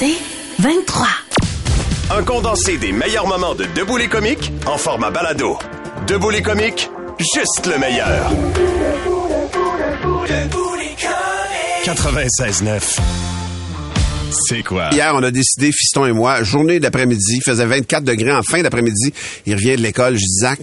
C'est 0.00 0.16
23. 0.60 1.06
Un 2.12 2.22
condensé 2.22 2.78
des 2.78 2.90
meilleurs 2.90 3.26
moments 3.26 3.54
de 3.54 3.66
Debout 3.76 3.98
les 3.98 4.08
comiques 4.08 4.50
en 4.64 4.78
format 4.78 5.10
balado. 5.10 5.58
Debout 6.06 6.30
les 6.30 6.40
comiques, 6.40 6.88
juste 7.18 7.66
le 7.66 7.78
meilleur. 7.78 8.32
96.9. 11.84 12.98
C'est 14.30 14.62
quoi? 14.62 14.88
Hier, 14.90 15.12
on 15.14 15.22
a 15.22 15.30
décidé, 15.30 15.70
Fiston 15.70 16.06
et 16.06 16.12
moi, 16.12 16.42
journée 16.44 16.80
d'après-midi, 16.80 17.34
il 17.36 17.42
faisait 17.42 17.66
24 17.66 18.02
degrés 18.02 18.32
en 18.32 18.42
fin 18.42 18.62
d'après-midi. 18.62 19.12
Il 19.44 19.54
revient 19.54 19.76
de 19.76 19.82
l'école, 19.82 20.14
je 20.14 20.20
dis, 20.20 20.40
Zach, 20.40 20.60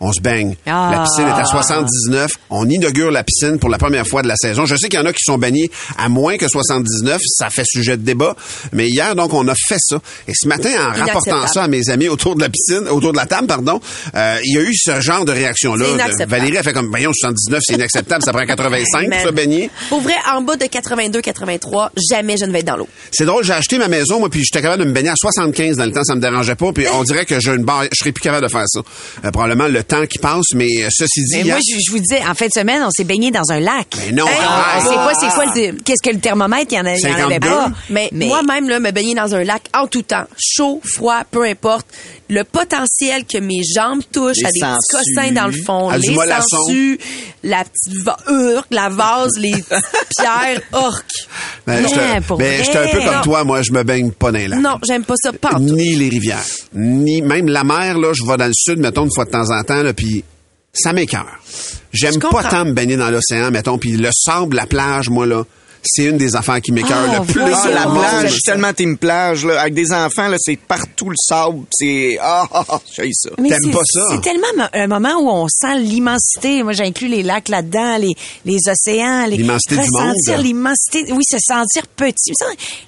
on 0.00 0.12
se 0.12 0.20
baigne. 0.20 0.56
Ah. 0.66 0.90
La 0.92 1.02
piscine 1.04 1.26
est 1.26 1.40
à 1.40 1.44
79. 1.44 2.30
On 2.50 2.68
inaugure 2.68 3.10
la 3.10 3.24
piscine 3.24 3.58
pour 3.58 3.70
la 3.70 3.78
première 3.78 4.06
fois 4.06 4.22
de 4.22 4.28
la 4.28 4.36
saison. 4.36 4.66
Je 4.66 4.76
sais 4.76 4.88
qu'il 4.88 4.98
y 4.98 5.02
en 5.02 5.06
a 5.06 5.12
qui 5.12 5.22
sont 5.24 5.38
baignés 5.38 5.70
à 5.98 6.08
moins 6.08 6.36
que 6.36 6.48
79. 6.48 7.20
Ça 7.26 7.48
fait 7.50 7.64
sujet 7.64 7.96
de 7.96 8.02
débat. 8.02 8.36
Mais 8.72 8.88
hier, 8.88 9.14
donc, 9.14 9.32
on 9.32 9.46
a 9.48 9.54
fait 9.54 9.78
ça. 9.78 10.00
Et 10.28 10.32
ce 10.34 10.48
matin, 10.48 10.70
en 10.88 10.98
rapportant 10.98 11.46
ça 11.46 11.64
à 11.64 11.68
mes 11.68 11.90
amis 11.90 12.08
autour 12.08 12.34
de 12.36 12.40
la 12.40 12.48
piscine, 12.48 12.88
autour 12.88 13.12
de 13.12 13.16
la 13.16 13.26
table, 13.26 13.46
pardon, 13.46 13.80
euh, 14.14 14.38
il 14.44 14.54
y 14.54 14.58
a 14.58 14.62
eu 14.62 14.74
ce 14.74 15.00
genre 15.00 15.24
de 15.24 15.32
réaction-là. 15.32 15.86
Valérie 16.26 16.58
a 16.58 16.62
fait 16.62 16.72
comme, 16.72 16.88
voyons, 16.88 17.12
79, 17.12 17.62
c'est 17.64 17.74
inacceptable. 17.74 18.22
Ça 18.24 18.32
prend 18.32 18.44
85 18.44 19.10
pour 19.10 19.20
se 19.24 19.30
baigner. 19.30 19.70
Pour 19.88 20.00
vrai, 20.00 20.14
en 20.32 20.42
bas 20.42 20.56
de 20.56 20.66
82, 20.66 21.20
83, 21.20 21.92
jamais 22.10 22.36
je 22.36 22.44
ne 22.44 22.52
vais 22.52 22.60
être 22.60 22.66
dans 22.66 22.76
l'eau. 22.76 22.88
C'est 23.12 23.24
drôle, 23.24 23.44
j'ai 23.44 23.52
acheté 23.52 23.78
ma 23.78 23.88
maison, 23.88 24.18
moi, 24.18 24.28
puis 24.28 24.42
j'étais 24.44 24.62
capable 24.62 24.82
de 24.82 24.88
me 24.88 24.94
baigner 24.94 25.10
à 25.10 25.16
75 25.16 25.76
dans 25.76 25.84
le 25.84 25.92
temps, 25.92 26.04
ça 26.04 26.14
me 26.14 26.20
dérangeait 26.20 26.54
pas, 26.54 26.72
puis 26.72 26.86
on 26.92 27.04
dirait 27.04 27.24
que 27.24 27.40
j'ai 27.40 27.52
une 27.52 27.64
barre, 27.64 27.84
je 27.84 27.96
serais 27.98 28.12
plus 28.12 28.22
capable 28.22 28.46
de 28.46 28.50
faire 28.50 28.64
ça. 28.66 28.80
Euh, 29.24 29.30
probablement 29.30 29.68
le 29.68 29.82
temps 29.84 30.04
qui 30.06 30.18
passe, 30.18 30.46
mais 30.54 30.82
euh, 30.84 30.88
ceci 30.90 31.24
dit, 31.24 31.36
Mais 31.36 31.44
moi, 31.50 31.58
je, 31.58 31.78
je 31.78 31.90
vous 31.92 31.98
disais, 31.98 32.20
en 32.26 32.34
fin 32.34 32.46
de 32.46 32.50
semaine, 32.52 32.82
on 32.84 32.90
s'est 32.90 33.04
baigné 33.04 33.30
dans 33.30 33.50
un 33.50 33.60
lac. 33.60 33.86
Mais 34.06 34.12
non, 34.12 34.26
Hey, 34.26 34.34
arrête. 34.42 34.82
on 34.86 34.88
sait 34.90 34.94
pas 34.96 35.12
c'est 35.20 35.34
quoi 35.34 35.44
le, 35.54 35.72
qu'est-ce 35.82 36.02
que 36.02 36.14
le 36.14 36.20
thermomètre, 36.20 36.72
il 36.72 36.74
y 36.76 36.80
en, 36.80 36.86
a- 36.86 36.94
il 36.96 37.00
y 37.00 37.06
en 37.06 37.14
avait 37.26 37.34
52. 37.40 37.48
pas. 37.48 37.72
Mais, 37.90 38.08
moi-même, 38.12 38.68
là, 38.68 38.80
me 38.80 38.90
baigner 38.90 39.14
dans 39.14 39.34
un 39.34 39.44
lac 39.44 39.62
en 39.76 39.86
tout 39.86 40.02
temps, 40.02 40.24
chaud, 40.38 40.80
froid, 40.84 41.22
peu 41.30 41.44
importe, 41.44 41.86
le 42.30 42.42
potentiel 42.44 43.24
que 43.26 43.38
mes 43.38 43.62
jambes 43.74 44.00
touchent 44.12 44.38
Les 44.38 44.46
à 44.46 44.50
des 44.50 44.60
petits 44.60 44.96
cossins 44.96 45.32
dans 45.32 45.46
le 45.46 45.52
fond, 45.52 45.90
les 45.90 46.14
sangsues, 46.48 46.98
la 47.44 47.62
petite 47.64 48.02
va- 48.02 48.16
urque, 48.28 48.66
la 48.72 48.88
vase, 48.88 49.32
les 49.38 49.52
pierres, 50.18 50.60
orques. 50.72 51.04
ben, 51.66 51.82
Non, 51.82 51.88
pour 52.26 52.38
ben, 52.38 52.54
vrai. 52.56 52.64
j'étais 52.64 52.78
un 52.78 52.88
peu 52.88 52.98
comme 52.98 53.14
Non. 53.16 53.22
toi, 53.22 53.44
moi, 53.44 53.62
je 53.62 53.70
me 53.72 53.82
baigne 53.84 54.10
pas 54.10 54.32
dans 54.32 54.38
les 54.38 54.48
lacs. 54.48 54.60
Non, 54.60 54.78
j'aime 54.86 55.04
pas 55.04 55.14
ça, 55.22 55.32
pas. 55.32 55.58
Ni 55.60 55.94
les 55.94 56.08
rivières. 56.08 56.42
Ni, 56.74 57.22
même 57.22 57.48
la 57.48 57.62
mer, 57.64 57.98
là, 57.98 58.12
je 58.12 58.24
vais 58.24 58.36
dans 58.36 58.46
le 58.46 58.52
sud, 58.54 58.78
mettons, 58.78 59.04
une 59.04 59.14
fois 59.14 59.24
de 59.26 59.30
temps 59.30 59.50
en 59.50 59.62
temps, 59.62 59.82
là, 59.82 59.92
puis 59.92 60.24
ça 60.72 60.92
m'écœure. 60.92 61.38
J'aime 61.92 62.14
Je 62.14 62.18
pas 62.18 62.42
tant 62.42 62.64
me 62.64 62.72
baigner 62.72 62.96
dans 62.96 63.10
l'océan, 63.10 63.50
mettons, 63.52 63.78
puis 63.78 63.92
le 63.92 64.10
sable, 64.12 64.56
la 64.56 64.66
plage, 64.66 65.08
moi, 65.08 65.26
là, 65.26 65.44
c'est 65.84 66.04
une 66.04 66.16
des 66.18 66.34
affaires 66.36 66.60
qui 66.60 66.72
m'écœure 66.72 67.08
Ah, 67.12 67.18
le 67.20 67.24
plus. 67.26 67.40
voyons. 67.40 67.56
Ah, 67.64 67.70
la 67.70 67.86
monde. 67.86 67.98
plage, 68.00 68.26
je 68.28 68.32
suis 68.32 68.42
tellement 68.42 68.72
team 68.72 68.96
plage, 68.98 69.44
là. 69.44 69.60
Avec 69.60 69.74
des 69.74 69.92
enfants, 69.92 70.28
là, 70.28 70.36
c'est 70.38 70.56
partout 70.56 71.10
le 71.10 71.16
sable. 71.18 71.62
C'est, 71.70 72.18
ah, 72.20 72.46
ah, 72.52 72.64
ah, 72.68 72.80
j'ai 72.96 73.10
ça. 73.12 73.30
Mais 73.38 73.48
T'aimes 73.48 73.70
pas 73.72 73.80
ça? 73.84 74.00
C'est 74.12 74.20
tellement 74.22 74.68
un 74.72 74.86
moment 74.86 75.14
où 75.20 75.28
on 75.30 75.46
sent 75.48 75.78
l'immensité. 75.80 76.62
Moi, 76.62 76.72
j'inclus 76.72 77.08
les 77.08 77.22
lacs 77.22 77.48
là-dedans, 77.48 77.96
les, 77.98 78.12
les 78.44 78.58
océans, 78.68 79.26
les 79.26 79.36
L'immensité 79.38 79.76
du 79.76 79.88
monde. 79.92 80.14
l'immensité. 80.42 81.04
Oui, 81.12 81.22
se 81.30 81.38
sentir 81.38 81.86
petit. 81.96 82.32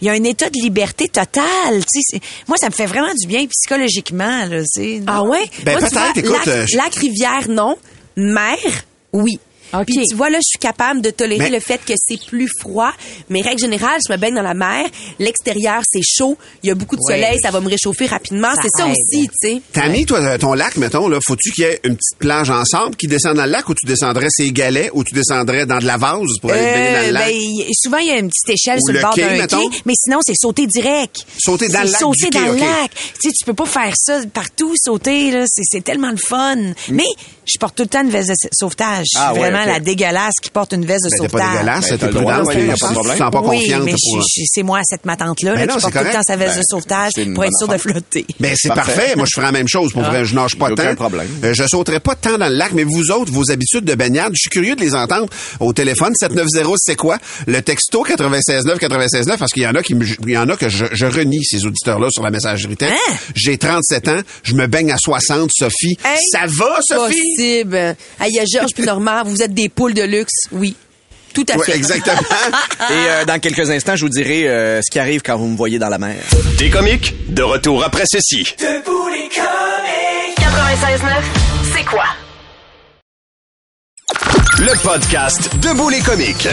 Il 0.01 0.07
y 0.07 0.11
a 0.11 0.13
un 0.13 0.25
état 0.25 0.49
de 0.51 0.59
liberté 0.61 1.09
totale. 1.09 1.85
tu 1.93 2.01
sais, 2.01 2.01
c'est- 2.19 2.21
Moi, 2.49 2.57
ça 2.59 2.67
me 2.69 2.73
fait 2.75 2.87
vraiment 2.87 3.13
du 3.21 3.27
bien 3.27 3.47
psychologiquement. 3.47 4.45
Là. 4.47 4.63
Ah 5.07 5.23
ouais? 5.23 5.49
Ben, 5.65 5.79
Moi, 5.79 5.89
tu 5.89 5.95
peut-être, 5.95 6.27
vois, 6.27 6.39
écoute, 6.39 6.47
lac, 6.47 6.49
euh, 6.49 6.67
je- 6.69 6.77
lac, 6.77 6.95
rivière, 6.95 7.49
non. 7.49 7.77
Mer, 8.17 8.57
oui. 9.13 9.39
OK. 9.81 9.87
Puis 9.87 10.05
tu 10.09 10.15
vois, 10.15 10.31
là, 10.31 10.39
je 10.39 10.49
suis 10.49 10.59
capable 10.59 11.01
de 11.03 11.11
tolérer 11.11 11.45
Mais- 11.45 11.57
le 11.57 11.61
fait 11.61 11.81
que 11.85 11.93
c'est 11.97 12.25
plus 12.27 12.49
froid. 12.61 12.93
Mais 13.31 13.41
règle 13.43 13.61
générale, 13.61 14.01
je 14.07 14.13
me 14.13 14.19
baigne 14.19 14.35
dans 14.35 14.43
la 14.43 14.55
mer. 14.55 14.87
L'extérieur, 15.19 15.83
c'est 15.91 16.03
chaud. 16.03 16.37
Il 16.63 16.69
y 16.69 16.71
a 16.71 16.75
beaucoup 16.75 16.97
de 16.97 17.03
Ouais. 17.09 17.15
soleil. 17.15 17.39
Ça 17.43 17.51
va 17.51 17.61
me 17.61 17.69
réchauffer 17.69 18.07
rapidement. 18.07 18.49
C'est 18.63 18.69
ça 18.77 18.87
aussi, 18.87 19.29
tu 19.29 19.35
sais. 19.41 19.63
T'as 19.73 19.89
mis, 19.89 20.07
toi, 20.07 20.39
ton 20.39 20.55
lac, 20.55 20.77
mettons, 20.77 21.09
là, 21.09 21.19
faut-tu 21.27 21.51
qu'il 21.53 21.65
y 21.65 21.67
ait 21.67 21.81
une 21.85 21.97
petite 21.97 22.19
plage 22.19 22.51
ensemble 22.51 22.97
qui 22.97 23.07
descend 23.07 23.37
dans 23.37 23.45
le 23.45 23.51
lac 23.51 23.69
ou 23.69 23.75
tu 23.75 23.87
descendrais 23.87 24.29
ces 24.31 24.51
galets 24.53 24.91
ou 24.95 25.05
tu 25.05 25.15
descendrais 25.15 25.67
dans 25.67 25.79
de 25.79 25.85
la 25.87 25.97
vase 25.97 26.21
pour 26.41 26.51
aller 26.53 26.61
te 26.63 26.73
baigner 26.73 26.93
dans 26.93 26.99
Euh, 26.99 27.07
le 27.07 27.13
lac? 27.13 27.27
ben, 27.27 27.65
souvent, 27.83 27.99
il 27.99 28.07
y 28.07 28.11
a 28.11 28.19
une 28.19 28.29
petite 28.29 28.49
échelle 28.51 28.79
Ou 28.83 28.87
sur 28.87 28.95
le, 28.95 29.01
bord 29.01 29.15
quai, 29.15 29.23
d'un 29.23 29.37
mettons? 29.39 29.69
quai, 29.69 29.79
mais 29.85 29.95
sinon, 29.97 30.19
c'est 30.25 30.35
sauter 30.37 30.67
direct. 30.67 31.17
Sauter 31.39 31.69
dans 31.69 31.83
le 31.83 31.91
lac 31.91 32.01
Sauter 32.01 32.31
du 32.31 32.39
dans 32.39 32.45
quai, 32.45 32.53
le 32.53 32.57
lac. 32.59 32.91
Tu 33.21 33.29
sais, 33.29 33.33
tu 33.39 33.45
peux 33.45 33.55
pas 33.55 33.67
faire 33.67 33.93
ça 33.97 34.21
partout, 34.33 34.73
sauter, 34.83 35.31
là. 35.31 35.45
C'est, 35.49 35.83
tellement 35.85 36.11
le 36.11 36.17
fun. 36.17 36.57
Mais 36.91 37.05
je 37.45 37.59
porte 37.59 37.77
tout 37.77 37.83
le 37.83 37.89
temps 37.89 38.03
une 38.03 38.11
veste 38.11 38.29
de 38.31 38.35
sauvetage. 38.53 39.07
Ah, 39.17 39.33
ouais, 39.35 39.51
la 39.67 39.81
dégueulasse 39.81 40.35
qui 40.43 40.51
porte 40.51 40.73
une 40.73 40.85
veste 40.85 41.05
de 41.05 41.11
Ben, 41.11 41.17
t'es 41.17 41.17
sauvetage. 41.29 41.47
pas 41.47 41.53
dégueulasse, 41.53 41.91
Ben, 41.91 41.99
t'es 41.99 42.09
prudente, 42.09 42.51
tu 42.51 42.59
y 42.59 42.71
a 42.71 42.75
pas 42.77 42.89
de 42.89 42.93
problème. 42.95 43.13
tu 43.17 43.19
sens 43.19 43.31
pas 43.31 43.41
oui, 43.41 43.59
confiante 43.61 43.83
mais 43.85 43.95
c'est 44.47 44.63
moi, 44.63 44.81
cette 44.85 45.05
matante-là, 45.07 45.55
Ben 45.55 45.61
là, 45.61 45.67
non, 45.67 45.75
qui 45.77 45.81
porte 45.83 45.93
tout 45.93 45.99
le 45.99 46.05
temps 46.05 46.11
correct. 46.11 46.25
sa 46.27 46.37
veste 46.37 46.55
Ben, 46.55 46.59
de 46.61 46.65
sauvetage 46.69 47.13
c'est 47.15 47.23
une 47.25 47.35
pour 47.35 47.45
être 47.45 47.51
bonne 47.51 47.59
sûr 47.59 47.69
de 47.69 47.79
flotter. 47.79 48.27
Ben, 48.41 48.55
c'est 48.57 48.69
Parfait. 48.69 49.15
Moi, 49.17 49.25
je 49.27 49.33
ferais 49.35 49.47
la 49.47 49.53
même 49.53 49.69
chose. 49.69 49.93
Pour 49.93 50.03
vrai, 50.03 50.25
je 50.25 50.35
nage 50.35 50.57
pas 50.57 50.71
Aucun 50.71 50.91
tant. 50.91 50.95
problème. 50.95 51.29
Euh, 51.45 51.55
je 51.55 51.65
sauterais 51.67 52.01
pas 52.01 52.15
tant 52.15 52.37
dans 52.39 52.49
le 52.49 52.55
lac, 52.57 52.73
mais 52.73 52.85
vous 52.85 53.11
autres, 53.11 53.33
vos 53.33 53.51
habitudes 53.51 53.85
de 53.85 53.95
baignade, 53.95 54.33
je 54.35 54.41
suis 54.41 54.51
curieux 54.51 54.77
de 54.77 54.81
les 54.81 54.95
entendre 54.95 55.27
au 55.61 55.73
téléphone. 55.73 56.13
790, 56.19 56.77
c'est 56.79 56.97
quoi? 56.97 57.19
Le 57.47 57.61
texto 57.63 58.05
969 58.07 58.81
969, 58.81 59.39
parce 59.39 59.53
qu'il 59.53 59.63
y 59.63 59.67
en 59.67 59.75
a 59.75 59.83
qui 59.83 59.95
me- 59.95 60.05
il 60.05 60.31
y 60.31 60.37
en 60.39 60.49
a 60.49 60.57
que 60.57 60.69
je, 60.69 60.85
je 60.93 61.07
renie 61.07 61.45
ces 61.45 61.65
auditeurs-là 61.65 62.09
sur 62.11 62.23
la 62.23 62.31
messagerie 62.31 62.77
texte. 62.77 62.95
Hein? 63.09 63.15
J'ai 63.35 63.57
37 63.59 64.09
ans, 64.09 64.21
je 64.43 64.55
me 64.55 64.67
baigne 64.67 64.93
à 64.93 64.97
60, 64.99 65.51
Sophie. 65.53 65.97
Hey, 66.05 66.19
Ça 66.33 66.41
va, 66.47 66.79
Sophie? 66.83 67.15
Possible. 67.37 67.97
Ah, 68.21 68.27
Il 68.29 68.35
y 68.35 68.39
a 68.41 68.45
Georges 68.51 68.73
puis 68.75 68.85
Normand. 68.85 69.23
Vous 69.25 69.43
êtes 69.43 69.46
des 69.55 69.69
poules 69.69 69.95
de 69.95 70.03
luxe. 70.03 70.33
Oui. 70.53 70.77
Tout 71.35 71.45
à 71.53 71.57
Ouais, 71.59 71.67
fait. 71.67 71.77
exactement. 71.77 72.17
Et 72.91 72.93
euh, 72.93 73.25
dans 73.27 73.39
quelques 73.39 73.69
instants, 73.71 73.95
je 73.95 74.03
vous 74.03 74.09
dirai 74.09 74.49
euh, 74.49 74.81
ce 74.83 74.91
qui 74.91 74.99
arrive 74.99 75.21
quand 75.23 75.37
vous 75.37 75.47
me 75.49 75.57
voyez 75.57 75.79
dans 75.79 75.91
la 75.91 75.99
mer. 75.99 76.17
Des 76.59 76.71
comiques, 76.71 77.15
de 77.29 77.43
retour 77.43 77.85
après 77.85 78.05
ceci. 78.11 78.43
96.9, 78.59 78.69
c'est 81.77 81.85
quoi? 81.85 82.05
Le 84.59 84.83
podcast 84.83 85.51
Debout 85.61 85.91
les 85.91 86.01
comiques. 86.01 86.49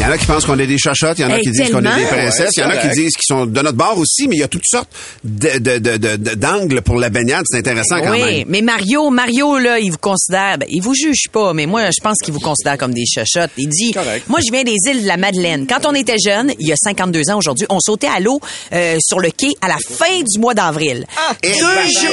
Il 0.00 0.04
y 0.04 0.06
en 0.06 0.12
a 0.12 0.16
qui 0.16 0.24
pensent 0.24 0.46
qu'on 0.46 0.58
est 0.58 0.66
des 0.66 0.78
chachottes, 0.78 1.18
il 1.18 1.22
y 1.22 1.24
en 1.26 1.30
a 1.30 1.36
Hey, 1.36 1.42
qui 1.42 1.50
disent 1.50 1.70
qu'on 1.70 1.84
est 1.84 1.94
des 1.94 2.06
princesses, 2.06 2.52
il 2.56 2.60
y 2.60 2.64
en 2.64 2.70
a 2.70 2.76
qui 2.78 2.88
disent 2.88 3.12
qu'ils 3.12 3.26
sont 3.26 3.44
de 3.44 3.60
notre 3.60 3.76
bord 3.76 3.98
aussi, 3.98 4.28
mais 4.28 4.36
il 4.36 4.38
y 4.38 4.42
a 4.42 4.48
toutes 4.48 4.64
sortes 4.64 4.88
de- 5.22 5.58
de- 5.58 5.76
de- 5.78 5.98
de- 5.98 6.16
de- 6.16 6.34
d'angles 6.36 6.80
pour 6.80 6.96
la 6.96 7.10
baignade. 7.10 7.44
C'est 7.46 7.58
intéressant 7.58 8.00
quand 8.00 8.12
oui, 8.12 8.20
même. 8.38 8.44
mais 8.48 8.62
Mario, 8.62 9.10
Mario, 9.10 9.58
là, 9.58 9.78
il 9.78 9.90
vous 9.90 9.98
considère, 9.98 10.56
ben, 10.56 10.66
il 10.70 10.80
vous 10.80 10.94
juge 10.94 11.28
pas, 11.30 11.52
mais 11.52 11.66
moi, 11.66 11.82
je 11.90 12.02
pense 12.02 12.16
qu'il 12.24 12.32
vous 12.32 12.40
considère 12.40 12.78
comme 12.78 12.94
des 12.94 13.04
chochottes. 13.04 13.50
Il 13.58 13.68
dit, 13.68 13.90
Correct. 13.92 14.24
moi, 14.26 14.40
je 14.40 14.50
viens 14.50 14.64
des 14.64 14.74
îles 14.90 15.02
de 15.02 15.06
la 15.06 15.18
Madeleine. 15.18 15.66
Quand 15.68 15.84
on 15.86 15.94
était 15.94 16.16
jeune, 16.18 16.54
il 16.58 16.66
y 16.66 16.72
a 16.72 16.76
52 16.76 17.28
ans 17.30 17.36
aujourd'hui, 17.36 17.66
on 17.68 17.78
sautait 17.78 18.06
à 18.08 18.20
l'eau 18.20 18.40
euh, 18.72 18.96
sur 19.06 19.20
le 19.20 19.30
quai 19.30 19.50
à 19.60 19.68
la 19.68 19.76
fin 19.76 20.22
du 20.26 20.38
mois 20.40 20.54
d'avril. 20.54 21.04
Et 21.42 21.48
deux 21.52 21.56
jours, 21.58 22.10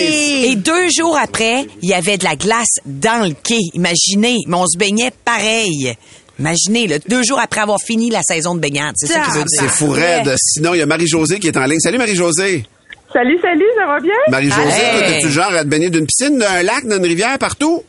et 0.51 0.55
deux 0.57 0.89
jours 0.89 1.17
après, 1.17 1.65
il 1.81 1.87
y 1.89 1.93
avait 1.93 2.17
de 2.17 2.25
la 2.25 2.35
glace 2.35 2.67
dans 2.85 3.25
le 3.25 3.33
quai. 3.33 3.59
Imaginez, 3.73 4.35
mais 4.45 4.57
on 4.57 4.67
se 4.67 4.77
baignait 4.77 5.11
pareil. 5.23 5.93
Imaginez, 6.39 6.87
là, 6.87 6.97
deux 7.07 7.23
jours 7.23 7.39
après 7.39 7.61
avoir 7.61 7.79
fini 7.79 8.09
la 8.09 8.21
saison 8.21 8.55
de 8.55 8.59
baignade. 8.59 8.93
C'est 8.95 9.07
ça 9.07 9.21
qu'il 9.21 9.33
veut 9.33 9.43
dire. 9.45 9.59
C'est 9.61 9.69
fou 9.69 9.89
raide. 9.89 10.33
Sinon, 10.37 10.73
il 10.73 10.79
y 10.79 10.81
a 10.81 10.85
Marie-Josée 10.85 11.39
qui 11.39 11.47
est 11.47 11.57
en 11.57 11.65
ligne. 11.65 11.79
Salut 11.79 11.97
Marie-Josée. 11.97 12.65
Salut, 13.13 13.39
salut, 13.41 13.65
ça 13.79 13.85
va 13.87 13.99
bien? 13.99 14.13
Marie-Josée, 14.29 14.83
Hey. 14.83 15.23
le 15.23 15.29
genre 15.29 15.51
à 15.53 15.63
te 15.63 15.67
baigner 15.67 15.89
d'une 15.89 16.05
piscine, 16.05 16.37
d'un 16.37 16.61
lac, 16.63 16.83
d'une 16.85 17.03
rivière, 17.05 17.37
partout? 17.39 17.83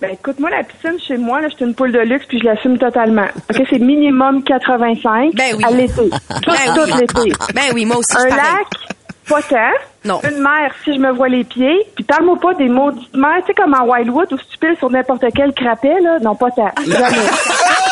Ben 0.00 0.10
écoute, 0.12 0.38
moi, 0.38 0.50
la 0.50 0.62
piscine 0.64 0.98
chez 1.06 1.16
moi, 1.16 1.40
là, 1.40 1.48
je 1.48 1.56
suis 1.56 1.64
une 1.64 1.74
poule 1.74 1.90
de 1.92 1.98
luxe 2.00 2.24
puis 2.28 2.38
je 2.38 2.44
l'assume 2.44 2.76
totalement. 2.78 3.26
OK, 3.50 3.62
c'est 3.70 3.78
minimum 3.78 4.42
85 4.44 5.34
Ben 5.34 5.54
oui. 5.56 5.64
à 5.64 5.70
l'été. 5.70 5.94
Tout, 6.42 6.50
Ben 6.52 6.74
tout 6.74 6.80
oui. 6.92 6.92
l'été. 7.00 7.32
Ben 7.54 7.62
oui, 7.74 7.84
moi 7.84 7.96
aussi, 7.96 8.16
Un 8.16 8.28
lac, 8.36 8.66
pas 9.28 9.42
tant. 9.42 9.72
Non. 10.04 10.20
Une 10.30 10.40
mer, 10.40 10.72
si 10.84 10.94
je 10.94 11.00
me 11.00 11.10
vois 11.12 11.28
les 11.28 11.42
pieds. 11.44 11.76
Puis 11.96 12.04
parle-moi 12.04 12.36
pas 12.40 12.54
des 12.54 12.68
maudites 12.68 13.12
mers, 13.16 13.38
tu 13.40 13.46
sais, 13.48 13.54
comme 13.54 13.74
en 13.74 13.84
Wildwood, 13.86 14.32
où 14.32 14.38
si 14.38 14.44
tu 14.52 14.58
piles 14.58 14.76
sur 14.78 14.88
n'importe 14.90 15.24
quel 15.34 15.52
crapet, 15.52 16.00
là. 16.02 16.18
Non, 16.22 16.34
pas 16.36 16.50
tant. 16.52 16.70
Jamais. 16.86 17.16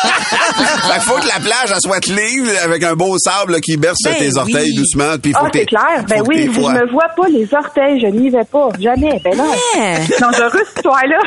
Qu'il 0.07 1.01
faut 1.01 1.15
que 1.19 1.27
la 1.27 1.39
plage, 1.39 1.71
elle 1.73 1.81
soit 1.81 2.05
libre, 2.07 2.49
avec 2.63 2.83
un 2.83 2.93
beau 2.95 3.17
sable 3.17 3.53
là, 3.53 3.59
qui 3.59 3.77
berce 3.77 3.97
Ben 4.03 4.15
tes 4.15 4.35
orteils 4.37 4.71
oui. 4.71 4.75
doucement. 4.75 5.17
Puis 5.21 5.31
il 5.31 5.33
faut 5.33 5.45
Ah, 5.45 5.49
c'est 5.53 5.65
clair. 5.65 6.03
Ben 6.07 6.23
oui, 6.27 6.45
je 6.47 6.51
froid. 6.59 6.73
me 6.73 6.91
vois 6.91 7.09
pas 7.15 7.27
les 7.29 7.47
orteils, 7.53 7.99
je 8.01 8.07
n'y 8.07 8.29
vais 8.29 8.45
pas. 8.51 8.69
Jamais. 8.79 9.19
Ben 9.23 9.35
non. 9.37 9.51
Hein? 9.77 9.95
Dangereux, 10.19 10.63
cette 10.67 10.77
histoire-là. 10.77 11.19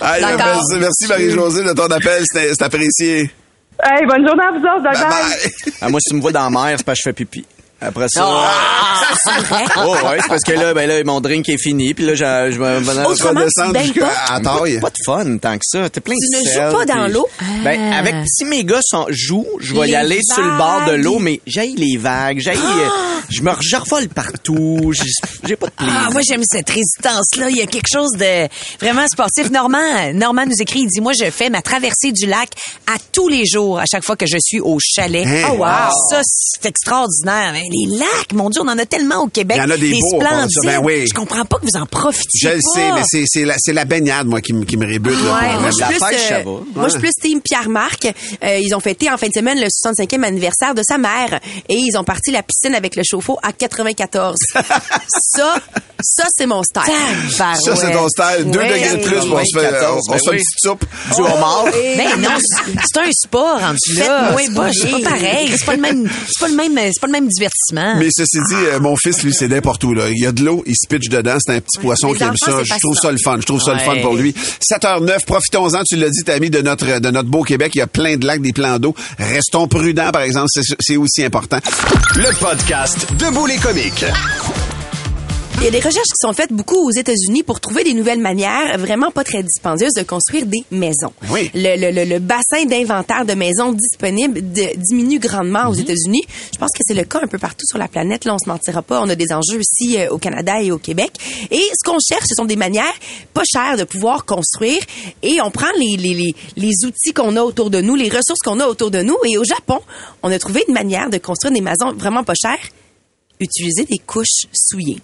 Merci, 0.00 0.78
merci 0.78 1.06
Marie-Josée 1.08 1.64
de 1.64 1.72
ton 1.72 1.86
appel, 1.86 2.22
c'est 2.32 2.48
c'est 2.54 2.62
apprécié. 2.62 3.30
Hey, 3.82 4.06
bonne 4.06 4.24
journée 4.26 4.44
à 4.44 4.50
vous 4.52 4.58
autres. 4.64 4.82
Bye 4.84 4.92
bye. 4.94 5.10
Bye. 5.10 5.72
Ah, 5.80 5.88
moi, 5.88 5.98
si 6.00 6.10
tu 6.10 6.16
me 6.16 6.20
vois 6.20 6.32
dans 6.32 6.44
la 6.44 6.50
mer, 6.50 6.74
c'est 6.78 6.86
parce 6.86 6.98
que 6.98 7.02
je 7.06 7.08
fais 7.10 7.12
pipi. 7.12 7.44
Après 7.84 8.06
ça. 8.08 8.24
Ah, 8.26 9.84
oh, 9.86 9.92
ouais, 10.06 10.18
c'est 10.20 10.28
parce 10.28 10.42
que 10.42 10.52
là, 10.52 10.74
ben 10.74 10.88
là, 10.88 11.02
mon 11.04 11.20
drink 11.20 11.48
est 11.48 11.58
fini, 11.58 11.94
puis 11.94 12.04
là, 12.06 12.14
je 12.14 12.58
me. 12.58 12.80
ben, 12.80 13.04
Autrement, 13.06 13.40
tu 13.40 13.46
descendre 13.46 13.72
baignes 13.72 13.86
jusqu'à 13.86 14.40
taille. 14.42 14.80
Pas 14.80 14.90
de 14.90 14.96
fun 15.04 15.38
tant 15.38 15.54
que 15.54 15.64
ça. 15.64 15.88
T'es 15.90 16.00
plein 16.00 16.14
Tu 16.14 16.36
de 16.38 16.42
ne 16.42 16.48
sel, 16.48 16.70
joues 16.70 16.76
pas 16.78 16.84
dans 16.86 17.04
puis- 17.04 17.12
l'eau? 17.12 17.28
Ben, 17.62 17.92
avec, 17.92 18.14
si 18.26 18.44
mes 18.44 18.64
gars 18.64 18.80
sont, 18.82 19.06
jouent, 19.10 19.46
je 19.60 19.74
vais 19.74 19.88
y 19.90 19.94
aller 19.96 20.20
sur 20.22 20.42
le 20.42 20.56
bord 20.56 20.82
de 20.86 20.92
l'eau, 20.92 21.18
mais 21.18 21.40
j'ai 21.46 21.66
les 21.76 21.96
vagues, 21.96 22.38
j'ai, 22.40 22.54
je 23.30 23.42
me 23.42 23.50
je 23.60 23.76
revole 23.76 24.08
partout, 24.08 24.92
j'ai 24.92 25.10
j'ai 25.46 25.56
pas 25.56 25.66
de 25.66 25.72
plaisir. 25.72 25.94
Ah, 26.06 26.10
moi, 26.10 26.20
j'aime 26.26 26.42
cette 26.50 26.68
résistance-là. 26.70 27.48
Il 27.50 27.56
y 27.56 27.62
a 27.62 27.66
quelque 27.66 27.88
chose 27.92 28.10
de 28.18 28.48
vraiment 28.80 29.06
sportif. 29.06 29.50
Normand, 29.50 30.12
Normand 30.14 30.44
nous 30.46 30.60
écrit, 30.60 30.80
il 30.80 30.88
dit, 30.88 31.00
moi, 31.00 31.12
je 31.18 31.30
fais 31.30 31.50
ma 31.50 31.62
traversée 31.62 32.12
du 32.12 32.26
lac 32.26 32.50
à 32.86 32.96
tous 33.12 33.28
les 33.28 33.44
jours, 33.46 33.78
à 33.78 33.84
chaque 33.90 34.04
fois 34.04 34.16
que 34.16 34.26
je 34.26 34.36
suis 34.40 34.60
au 34.60 34.78
chalet. 34.80 35.26
Hein? 35.26 35.48
Oh, 35.52 35.56
wow! 35.58 35.66
Ça, 36.10 36.20
c'est 36.24 36.66
extraordinaire. 36.66 37.50
Mais 37.52 37.62
les 37.74 37.96
lacs, 37.98 38.32
mon 38.34 38.50
Dieu, 38.50 38.60
on 38.64 38.68
en 38.68 38.78
a 38.78 38.86
tellement 38.86 39.22
au 39.22 39.26
Québec. 39.28 39.56
Il 39.60 39.64
y 39.64 39.66
en 39.66 39.70
a 39.70 39.76
des 39.76 39.92
beaux, 39.92 40.20
ça. 40.20 40.26
splendides. 40.26 40.58
Ben 40.64 40.80
oui. 40.82 41.06
Je 41.08 41.14
comprends 41.14 41.44
pas 41.44 41.58
que 41.58 41.64
vous 41.64 41.78
en 41.80 41.86
profitiez 41.86 42.50
Je 42.50 42.54
le 42.56 42.60
sais, 42.60 42.92
mais 42.94 43.02
c'est, 43.06 43.24
c'est, 43.26 43.44
la, 43.44 43.54
c'est 43.58 43.72
la 43.72 43.84
baignade, 43.84 44.26
moi, 44.26 44.40
qui, 44.40 44.52
me- 44.52 44.64
qui 44.64 44.76
me 44.76 44.86
rébute. 44.86 45.12
là, 45.24 45.34
Ouais, 45.34 45.52
pour 45.52 45.60
moi, 45.60 45.70
je 45.70 45.76
suis 45.76 45.84
plus, 45.84 46.32
euh, 46.32 46.42
va. 46.44 46.50
moi, 46.74 46.84
je 46.84 46.88
suis 46.90 47.00
plus 47.00 47.12
team 47.20 47.40
Pierre-Marc. 47.40 48.06
Euh, 48.42 48.58
ils 48.58 48.74
ont 48.74 48.80
fêté 48.80 49.10
en 49.10 49.16
fin 49.16 49.28
de 49.28 49.32
semaine 49.32 49.58
le 49.60 49.66
65e 49.66 50.22
anniversaire 50.24 50.74
de 50.74 50.82
sa 50.86 50.98
mère 50.98 51.40
et 51.68 51.74
ils 51.76 51.96
ont 51.96 52.04
parti 52.04 52.30
la 52.30 52.42
piscine 52.42 52.74
avec 52.74 52.96
le 52.96 53.02
chauffe-eau 53.04 53.38
à 53.42 53.52
94. 53.52 54.36
ça, 55.08 55.54
ça, 56.02 56.24
c'est 56.36 56.46
mon 56.46 56.62
style. 56.62 56.82
Ça, 57.30 57.54
c'est 57.76 57.92
ton 57.92 58.08
style. 58.08 58.50
Deux 58.50 58.58
Ouais. 58.58 58.68
degrés 58.80 58.96
de 58.98 59.02
plus, 59.04 59.30
on 59.30 59.44
se 59.44 59.58
fait, 59.58 59.70
14, 59.70 60.02
on, 60.08 60.12
on 60.14 60.18
se 60.18 60.24
fait 60.24 60.30
ben 60.30 60.36
une 60.36 60.38
petite 60.38 60.60
soupe. 60.60 60.84
du 61.14 61.20
homard. 61.22 61.64
Ben 61.96 62.20
non, 62.20 62.30
c'est 62.92 63.00
un 63.00 63.10
sport 63.12 63.60
rendu 63.60 63.94
là. 63.98 64.34
Faites-moi 64.36 64.72
C'est 64.72 64.90
pas, 64.90 65.10
pareil. 65.10 65.50
C'est 65.56 65.64
pas 65.66 65.74
le 65.74 65.80
même, 65.80 66.08
c'est 66.26 66.40
pas 66.40 66.48
le 66.48 66.54
même, 66.56 66.78
c'est 66.92 67.00
pas 67.00 67.06
le 67.06 67.12
même 67.12 67.28
divertissement. 67.28 67.54
Mais 67.72 68.08
ceci 68.10 68.38
dit, 68.48 68.54
euh, 68.54 68.80
mon 68.80 68.96
fils, 68.96 69.22
lui, 69.22 69.32
c'est 69.32 69.48
n'importe 69.48 69.82
où. 69.84 69.94
Là. 69.94 70.08
Il 70.10 70.22
y 70.22 70.26
a 70.26 70.32
de 70.32 70.42
l'eau, 70.42 70.62
il 70.66 70.74
se 70.74 70.86
pitch 70.88 71.08
dedans. 71.08 71.36
C'est 71.38 71.54
un 71.54 71.60
petit 71.60 71.78
poisson 71.78 72.12
Les 72.12 72.18
qui 72.18 72.24
aime 72.24 72.36
ça. 72.36 72.62
Je 72.62 72.78
trouve 72.80 72.96
ça 72.96 73.10
le 73.12 73.18
fun. 73.18 73.36
Je 73.40 73.46
trouve 73.46 73.62
ça 73.62 73.74
le 73.74 73.80
fun 73.80 73.96
pour 74.02 74.14
lui. 74.14 74.34
7h09, 74.60 75.24
profitons-en. 75.24 75.82
Tu 75.84 75.96
l'as 75.96 76.10
dit, 76.10 76.22
Tammy, 76.24 76.50
de 76.50 76.60
notre, 76.60 77.00
de 77.00 77.10
notre 77.10 77.28
beau 77.28 77.42
Québec. 77.42 77.72
Il 77.74 77.78
y 77.78 77.82
a 77.82 77.86
plein 77.86 78.16
de 78.16 78.26
lacs, 78.26 78.42
des 78.42 78.52
plans 78.52 78.78
d'eau. 78.78 78.94
Restons 79.18 79.68
prudents, 79.68 80.10
par 80.10 80.22
exemple. 80.22 80.48
C'est, 80.50 80.74
c'est 80.80 80.96
aussi 80.96 81.24
important. 81.24 81.58
Le 82.16 82.38
podcast 82.38 83.06
Debout 83.18 83.46
les 83.46 83.56
comiques. 83.56 84.04
Il 85.64 85.68
y 85.68 85.76
a 85.76 85.80
des 85.80 85.86
recherches 85.88 86.08
qui 86.08 86.20
sont 86.20 86.34
faites 86.34 86.52
beaucoup 86.52 86.76
aux 86.76 86.90
États-Unis 86.90 87.42
pour 87.42 87.58
trouver 87.58 87.84
des 87.84 87.94
nouvelles 87.94 88.18
manières 88.20 88.76
vraiment 88.78 89.10
pas 89.10 89.24
très 89.24 89.42
dispendieuses 89.42 89.94
de 89.94 90.02
construire 90.02 90.44
des 90.44 90.62
maisons. 90.70 91.14
Oui. 91.30 91.50
Le, 91.54 91.80
le, 91.80 91.90
le, 91.90 92.04
le 92.04 92.18
bassin 92.18 92.66
d'inventaire 92.66 93.24
de 93.24 93.32
maisons 93.32 93.72
disponibles 93.72 94.52
de- 94.52 94.76
diminue 94.76 95.18
grandement 95.18 95.68
aux 95.70 95.72
États-Unis. 95.72 96.22
Je 96.52 96.58
pense 96.58 96.68
que 96.72 96.82
c'est 96.86 96.92
le 96.92 97.04
cas 97.04 97.20
un 97.22 97.26
peu 97.28 97.38
partout 97.38 97.64
sur 97.66 97.78
la 97.78 97.88
planète. 97.88 98.26
Là, 98.26 98.34
on 98.34 98.38
se 98.38 98.46
mentira 98.46 98.82
pas. 98.82 99.00
On 99.00 99.08
a 99.08 99.14
des 99.14 99.32
enjeux 99.32 99.58
aussi 99.58 99.96
euh, 99.98 100.10
au 100.10 100.18
Canada 100.18 100.60
et 100.60 100.70
au 100.70 100.76
Québec. 100.76 101.12
Et 101.50 101.62
ce 101.72 101.82
qu'on 101.90 101.96
cherche, 101.98 102.26
ce 102.28 102.34
sont 102.34 102.44
des 102.44 102.56
manières 102.56 102.84
pas 103.32 103.44
chères 103.50 103.78
de 103.78 103.84
pouvoir 103.84 104.26
construire. 104.26 104.82
Et 105.22 105.40
on 105.40 105.50
prend 105.50 105.72
les, 105.78 105.96
les, 105.96 106.12
les, 106.12 106.34
les 106.56 106.72
outils 106.86 107.14
qu'on 107.14 107.36
a 107.36 107.42
autour 107.42 107.70
de 107.70 107.80
nous, 107.80 107.94
les 107.94 108.10
ressources 108.10 108.40
qu'on 108.44 108.60
a 108.60 108.66
autour 108.66 108.90
de 108.90 109.00
nous. 109.00 109.16
Et 109.26 109.38
au 109.38 109.44
Japon, 109.44 109.80
on 110.22 110.30
a 110.30 110.38
trouvé 110.38 110.62
une 110.68 110.74
manière 110.74 111.08
de 111.08 111.16
construire 111.16 111.54
des 111.54 111.62
maisons 111.62 111.94
vraiment 111.96 112.22
pas 112.22 112.34
chères. 112.34 112.68
Utiliser 113.40 113.84
des 113.86 113.96
couches 113.98 114.44
souillées. 114.52 115.00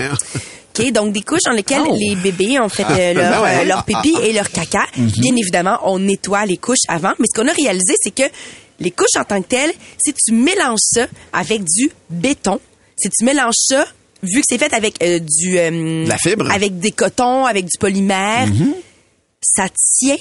OK, 0.78 0.90
donc 0.92 1.12
des 1.12 1.20
couches 1.20 1.42
dans 1.44 1.52
lesquelles 1.52 1.82
Oh. 1.86 1.96
les 1.98 2.16
bébés 2.16 2.58
ont 2.58 2.68
fait 2.70 2.84
euh, 2.88 3.12
leur, 3.12 3.30
ben 3.30 3.42
ouais. 3.42 3.58
euh, 3.60 3.64
leur 3.64 3.84
pipi 3.84 4.14
et 4.22 4.32
leur 4.32 4.48
caca. 4.50 4.84
Bien 4.96 5.36
évidemment, 5.36 5.78
on 5.84 5.98
nettoie 5.98 6.46
les 6.46 6.56
couches 6.56 6.84
avant, 6.88 7.12
mais 7.18 7.26
ce 7.30 7.38
qu'on 7.38 7.46
a 7.48 7.52
réalisé, 7.52 7.94
c'est 8.00 8.10
que 8.14 8.22
les 8.80 8.90
couches 8.90 9.16
en 9.18 9.24
tant 9.24 9.42
que 9.42 9.48
telles, 9.48 9.72
si 10.02 10.14
tu 10.14 10.32
mélanges 10.32 10.78
ça 10.80 11.06
avec 11.32 11.62
du 11.64 11.90
béton, 12.08 12.58
si 12.96 13.10
tu 13.10 13.24
mélanges 13.24 13.54
ça, 13.58 13.86
vu 14.22 14.40
que 14.40 14.46
c'est 14.48 14.56
fait 14.58 14.72
avec 14.72 15.02
euh, 15.02 15.18
du... 15.18 15.56
De 15.56 16.08
la 16.08 16.16
fibre. 16.16 16.50
Avec 16.50 16.78
des 16.78 16.92
cotons, 16.92 17.44
avec 17.44 17.66
du 17.66 17.76
polymère, 17.78 18.48
ça 19.42 19.66
tient 19.98 20.16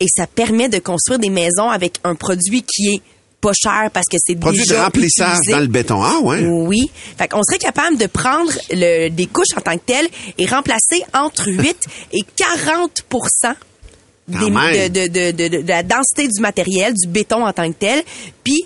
et 0.00 0.06
ça 0.14 0.26
permet 0.26 0.68
de 0.68 0.80
construire 0.80 1.18
des 1.18 1.30
maisons 1.30 1.70
avec 1.70 1.98
un 2.04 2.14
produit 2.14 2.62
qui 2.62 2.94
est 2.94 3.02
pas 3.44 3.52
cher 3.54 3.90
parce 3.92 4.06
que 4.10 4.16
c'est 4.18 4.34
Produit 4.36 4.62
de 4.62 4.66
déjà 4.68 4.84
remplissage 4.84 5.28
utilisé. 5.36 5.52
dans 5.52 5.60
le 5.60 5.66
béton. 5.66 6.02
Ah, 6.02 6.18
ouais. 6.22 6.44
Oui. 6.46 6.90
Fait 7.18 7.28
qu'on 7.28 7.42
serait 7.42 7.58
capable 7.58 7.96
de 7.98 8.06
prendre 8.06 8.50
le, 8.70 9.08
des 9.10 9.26
couches 9.26 9.54
en 9.56 9.60
tant 9.60 9.76
que 9.76 9.84
telles 9.84 10.08
et 10.38 10.46
remplacer 10.46 11.02
entre 11.12 11.48
8 11.50 11.76
et 12.12 12.20
40 12.36 13.02
des- 14.72 14.88
de, 14.88 15.06
de, 15.08 15.30
de, 15.32 15.48
de- 15.48 15.62
de 15.62 15.68
la 15.68 15.82
densité 15.82 16.26
du 16.28 16.40
matériel, 16.40 16.94
du 16.94 17.06
béton 17.08 17.44
en 17.46 17.52
tant 17.52 17.70
que 17.70 17.76
tel. 17.78 18.02
Puis, 18.42 18.64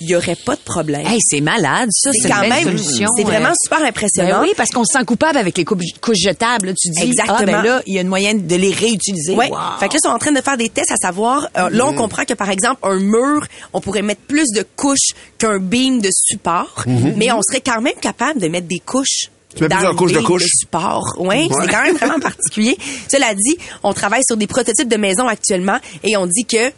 il 0.00 0.10
y 0.10 0.16
aurait 0.16 0.36
pas 0.36 0.54
de 0.56 0.60
problème. 0.60 1.06
Hey, 1.06 1.18
c'est 1.20 1.40
malade, 1.40 1.88
ça. 1.92 2.10
c'est 2.12 2.28
quand 2.28 2.42
une 2.42 2.48
même, 2.48 2.64
solution. 2.64 3.06
c'est 3.16 3.22
vraiment 3.24 3.50
euh. 3.50 3.54
super 3.62 3.84
impressionnant. 3.84 4.40
Ben 4.40 4.42
oui, 4.42 4.52
parce 4.56 4.70
qu'on 4.70 4.84
se 4.84 4.98
sent 4.98 5.04
coupable 5.04 5.38
avec 5.38 5.56
les 5.58 5.64
couches, 5.64 5.84
couches 6.00 6.18
jetables. 6.18 6.68
là. 6.68 6.72
Tu 6.80 6.88
dis, 6.90 7.02
Exactement. 7.02 7.36
ah, 7.38 7.44
ben 7.44 7.62
là, 7.62 7.82
il 7.86 7.94
y 7.94 7.98
a 7.98 8.00
une 8.00 8.08
moyenne 8.08 8.46
de 8.46 8.56
les 8.56 8.72
réutiliser. 8.72 9.34
Ouais. 9.34 9.50
Wow. 9.50 9.56
Fait 9.78 9.88
que 9.88 9.94
là, 9.94 9.98
ils 10.02 10.08
sont 10.08 10.14
en 10.14 10.18
train 10.18 10.32
de 10.32 10.40
faire 10.40 10.56
des 10.56 10.68
tests 10.68 10.90
à 10.92 10.96
savoir. 10.96 11.48
euh, 11.58 11.68
Là, 11.70 11.86
on 11.86 11.94
comprend 11.94 12.24
que 12.24 12.34
par 12.34 12.50
exemple, 12.50 12.80
un 12.82 12.96
mur, 12.96 13.46
on 13.72 13.80
pourrait 13.80 14.02
mettre 14.02 14.22
plus 14.22 14.46
de 14.54 14.64
couches 14.76 15.10
qu'un 15.38 15.58
beam 15.58 16.00
de 16.00 16.10
support, 16.12 16.84
mais 16.86 17.30
on 17.32 17.40
serait 17.42 17.60
quand 17.60 17.80
même 17.80 17.94
capable 18.00 18.40
de 18.40 18.48
mettre 18.48 18.66
des 18.68 18.80
couches. 18.80 19.30
Tu 19.56 19.64
mets 19.64 19.68
dans 19.68 19.76
plusieurs 19.76 19.96
couches 19.96 20.12
de 20.12 20.20
couches. 20.20 20.46
support. 20.60 21.16
Oui, 21.18 21.26
Ouais. 21.26 21.48
c'est 21.50 21.66
quand 21.70 21.82
même 21.82 21.96
vraiment 21.96 22.20
particulier. 22.20 22.78
Cela 23.10 23.34
dit, 23.34 23.56
on 23.82 23.92
travaille 23.92 24.22
sur 24.26 24.36
des 24.36 24.46
prototypes 24.46 24.88
de 24.88 24.96
maisons 24.96 25.26
actuellement 25.26 25.78
et 26.04 26.16
on 26.16 26.26
dit 26.26 26.44
que 26.44 26.70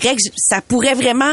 règle, 0.00 0.20
ça 0.36 0.60
pourrait 0.60 0.94
vraiment 0.94 1.32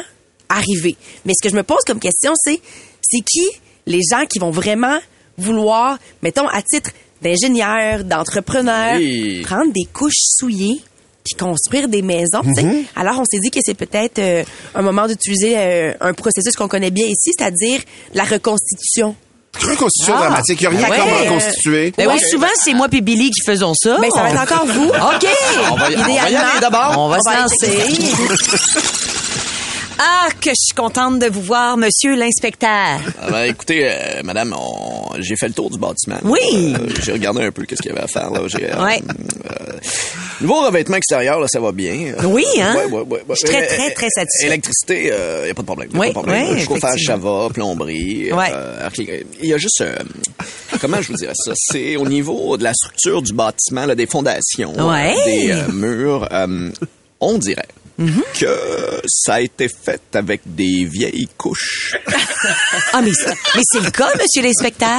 arriver. 0.50 0.96
Mais 1.25 1.34
ce 1.40 1.44
que 1.48 1.50
je 1.51 1.56
me 1.56 1.63
pose 1.63 1.80
comme 1.86 2.00
question, 2.00 2.34
c'est 2.36 2.60
c'est 3.01 3.22
qui 3.24 3.48
les 3.86 4.01
gens 4.12 4.25
qui 4.25 4.40
vont 4.40 4.51
vraiment 4.51 5.00
vouloir, 5.38 5.98
mettons, 6.22 6.48
à 6.48 6.62
titre 6.62 6.92
d'ingénieur, 7.22 8.04
d'entrepreneur, 8.04 8.96
Oui. 8.98 9.42
prendre 9.42 9.72
des 9.74 9.86
couches 9.92 10.13
souillées 10.38 10.81
puis 11.24 11.36
construire 11.38 11.88
des 11.88 12.01
maisons. 12.01 12.42
tu 12.44 12.54
sais? 12.56 12.63
Mhm. 12.63 12.84
Alors, 12.96 13.19
on 13.19 13.24
s'est 13.25 13.40
dit 13.40 13.51
que 13.51 13.60
c'est 13.63 13.74
peut-être 13.74 14.19
euh, 14.19 14.44
un 14.75 14.81
moment 14.81 15.06
d'utiliser 15.07 15.57
euh, 15.57 15.94
un 16.01 16.13
processus 16.13 16.56
qu'on 16.56 16.68
connaît 16.68 16.92
bien 16.92 17.06
ici, 17.07 17.31
c'est-à-dire 17.38 17.81
la 18.13 18.24
reconstitution. 18.24 19.16
Reconstitution 19.60 20.13
Ah. 20.18 20.22
dramatique. 20.28 20.62
Il 20.62 20.69
n'y 20.69 20.78
a 20.84 20.88
rien 20.88 20.90
Ouais. 20.90 20.98
comme 20.98 21.34
reconstituer. 21.34 21.94
Ben 21.98 22.07
oui, 22.07 22.19
souvent, 22.30 22.48
c'est 22.63 22.74
moi 22.74 22.88
et 22.92 23.02
Billy 23.02 23.31
qui 23.31 23.42
faisons 23.45 23.74
ça. 23.75 23.98
Ben, 24.00 24.10
ça 24.12 24.24
va 24.24 24.30
être 24.30 24.42
encore 24.42 24.66
vous. 24.66 24.88
OK. 24.88 25.28
On 25.72 25.75
va 25.75 25.92
y- 25.92 25.95
on 25.98 26.02
va 26.04 26.10
y 26.10 26.18
aller 26.36 26.60
d'abord. 26.62 26.95
On 26.98 27.10
va 27.10 27.18
On 27.18 27.22
se 27.22 27.30
va 27.30 27.42
lancer. 27.42 29.10
Ah, 30.01 30.30
que 30.40 30.50
je 30.51 30.56
suis 30.56 30.74
contente 30.75 31.19
de 31.19 31.28
vous 31.28 31.42
voir, 31.42 31.75
monsieur 31.75 32.16
l'inspecteur. 32.16 32.69
Ah 33.22 33.30
ben, 33.31 33.44
écoutez, 33.44 33.81
euh, 33.83 34.21
madame, 34.24 34.56
on- 34.57 35.09
j'ai 35.19 35.35
fait 35.35 35.50
le 35.50 35.54
tour 35.54 35.69
du 35.69 35.78
bâtiment. 35.78 36.18
Oui. 36.24 36.40
Euh, 36.80 36.88
j'ai 37.04 37.12
regardé 37.12 37.44
un 37.44 37.52
peu 37.52 37.64
qu'est-ce 37.66 37.81
qu'il 37.81 37.92
y 37.92 37.94
avait 37.94 38.04
à 38.04 38.07
faire. 38.07 38.31
Là. 38.31 38.40
J'ai, 38.47 38.71
euh, 38.71 38.81
Ouais. 38.83 39.02
euh, 39.52 39.74
nouveau 40.40 40.62
revêtement 40.66 40.95
extérieur, 40.95 41.40
là, 41.42 41.47
ça 41.50 41.59
va 41.59 41.74
bien. 41.74 42.14
Oui, 42.24 42.45
hein? 42.62 42.76
Ouais, 42.78 42.85
ouais, 42.85 43.02
ouais. 43.09 43.24
Je 43.31 43.35
suis 43.35 43.45
très, 43.50 43.68
très, 43.68 43.92
très 43.92 44.07
satisfait. 44.09 44.47
Électricité, 44.47 45.12
il 45.42 45.45
n'y 45.45 45.52
a 45.52 45.54
pas 45.54 45.62
de 45.62 45.66
problème. 45.68 45.90
Oui, 45.94 46.07
oui, 46.16 46.62
Chauffage, 46.66 47.04
ça 47.06 47.18
va. 47.18 47.50
Plomberie. 47.54 48.31
Ouais. 48.31 48.52
euh, 48.54 48.88
archi- 48.88 49.09
Il 49.42 49.50
y 49.50 49.54
a 49.54 49.57
juste... 49.57 49.81
euh, 49.81 49.95
comment 50.80 51.02
je 51.02 51.09
vous 51.09 51.18
dirais 51.18 51.33
ça? 51.35 51.52
C'est 51.56 51.97
au 51.97 52.06
niveau 52.07 52.56
de 52.56 52.64
la 52.64 52.74
structure 52.74 53.21
du 53.21 53.33
bâtiment, 53.33 53.85
là, 53.85 53.95
des 53.95 54.07
fondations, 54.07 54.74
Ouais. 54.90 55.14
des 55.26 55.54
murs. 55.74 56.28
on 57.21 57.38
dirait 57.38 57.68
Mm-hmm. 58.00 58.40
que 58.40 59.02
ça 59.08 59.34
a 59.36 59.42
été 59.42 59.68
fait 59.68 60.02
avec 60.14 60.42
des 60.46 60.86
vieilles 60.86 61.28
couches. 61.38 61.98
Ah, 62.94 63.02
mais, 63.02 63.12
c'est- 63.14 63.36
mais 63.56 63.62
c'est 63.70 63.82
le 63.84 63.92
cas, 63.92 64.08
monsieur 64.18 64.42
l'inspecteur. 64.42 64.98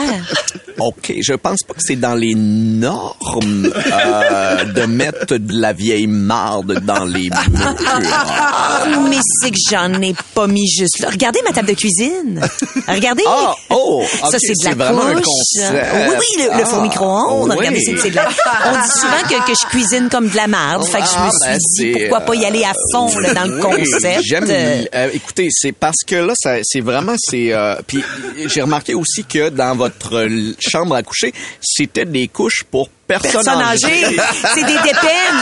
OK, 0.78 1.14
je 1.23 1.33
pense 1.33 1.62
pas 1.66 1.73
que 1.73 1.80
c'est 1.83 1.97
dans 1.97 2.14
les 2.14 2.35
normes 2.35 3.73
euh, 3.75 4.64
de 4.64 4.83
mettre 4.85 5.37
de 5.38 5.59
la 5.59 5.73
vieille 5.73 6.07
marde 6.07 6.80
dans 6.85 7.07
les 7.07 7.30
murs. 7.30 7.75
Ah, 7.87 8.85
mais 9.09 9.16
c'est 9.42 9.50
que 9.50 9.57
j'en 9.71 9.92
ai 10.02 10.14
pas 10.35 10.47
mis 10.47 10.69
juste 10.69 10.99
là. 11.00 11.09
Regardez 11.11 11.40
ma 11.47 11.52
table 11.52 11.69
de 11.69 11.75
cuisine. 11.75 12.40
Regardez. 12.87 13.25
Ah, 13.26 13.54
oh, 13.71 14.02
Ça, 14.30 14.38
c'est 14.38 14.52
de 14.52 14.76
la 14.78 14.88
un 14.90 15.14
couche. 15.14 15.25
concept. 15.25 15.87
Oui, 15.95 16.14
oui, 16.19 16.42
le, 16.42 16.57
le 16.59 16.62
Ah, 16.62 16.66
four 16.66 16.83
micro-ondes. 16.83 17.50
oui. 17.50 17.57
Regardez, 17.59 17.80
c'est 18.02 18.11
de 18.11 18.16
la... 18.16 18.28
On 18.66 18.73
dit 18.83 18.90
souvent 19.00 19.23
que, 19.28 19.47
que 19.50 19.54
je 19.61 19.66
cuisine 19.69 20.09
comme 20.11 20.28
de 20.28 20.37
la 20.37 20.47
merde. 20.47 20.85
Fait 20.85 21.00
que 21.00 21.07
je 21.07 21.19
me 21.19 21.30
Ah, 21.47 21.57
suis 21.59 21.85
ben, 21.85 21.92
dit, 21.95 21.99
pourquoi 22.00 22.21
pas 22.21 22.35
y 22.35 22.45
aller 22.45 22.64
à 22.64 22.73
fond 22.92 23.18
là, 23.18 23.35
dans 23.35 23.44
le 23.44 23.61
concept. 23.61 24.23
J'aime. 24.25 24.47
Euh, 24.49 24.85
euh, 24.94 25.11
écoutez, 25.12 25.49
c'est 25.50 25.73
parce 25.73 26.02
que 26.06 26.16
là, 26.16 26.35
c'est 26.62 26.80
vraiment 26.80 27.14
c'est... 27.18 27.52
euh, 27.52 27.76
puis 27.87 28.02
j'ai 28.47 28.62
remarqué 28.62 28.94
aussi 28.94 29.25
que 29.25 29.49
dans 29.49 29.76
votre 29.76 30.28
chambre 30.59 30.94
à 30.94 31.02
coucher, 31.02 31.32
c'était 31.61 32.04
des 32.04 32.28
couches 32.28 32.64
pour 32.70 32.88
Personne 33.10 33.48
âgée. 33.48 34.16
C'est 34.54 34.64
des 34.64 34.72
dépends. 34.72 35.36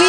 oui. 0.00 0.06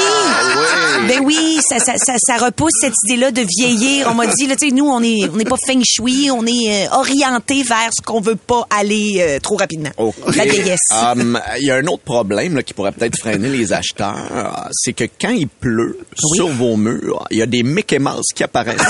Ben 1.07 1.19
oui, 1.23 1.59
ça, 1.67 1.79
ça, 1.79 1.93
ça, 1.97 2.15
ça 2.17 2.37
repousse 2.37 2.71
cette 2.81 2.93
idée-là 3.07 3.31
de 3.31 3.41
vieillir. 3.57 4.07
On 4.09 4.13
m'a 4.13 4.27
dit, 4.27 4.47
là, 4.47 4.55
tu 4.55 4.67
sais, 4.69 4.73
nous, 4.73 4.85
on 4.85 5.01
est, 5.03 5.29
on 5.31 5.37
n'est 5.37 5.45
pas 5.45 5.55
feng 5.65 5.81
shui, 5.85 6.29
on 6.31 6.45
est 6.45 6.87
euh, 6.87 6.95
orienté 6.95 7.63
vers 7.63 7.89
ce 7.91 8.01
qu'on 8.01 8.19
veut 8.21 8.35
pas 8.35 8.65
aller 8.75 9.17
euh, 9.19 9.39
trop 9.39 9.55
rapidement. 9.55 9.91
La 10.35 10.45
vieillesse. 10.45 10.79
Um, 10.91 11.39
Il 11.59 11.67
y 11.67 11.71
a 11.71 11.75
un 11.75 11.85
autre 11.85 12.03
problème 12.03 12.55
là, 12.55 12.63
qui 12.63 12.73
pourrait 12.73 12.91
peut-être 12.91 13.17
freiner 13.17 13.49
les 13.49 13.71
acheteurs, 13.71 14.67
c'est 14.71 14.93
que 14.93 15.05
quand 15.19 15.29
il 15.29 15.47
pleut 15.47 15.99
sur 16.33 16.47
vos 16.47 16.75
murs, 16.75 17.25
il 17.31 17.37
y 17.37 17.41
a 17.41 17.45
des 17.45 17.63
Mickey 17.63 17.99
Mouse 17.99 18.27
qui 18.33 18.43
apparaissent. 18.43 18.81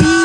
Oui. 0.00 0.06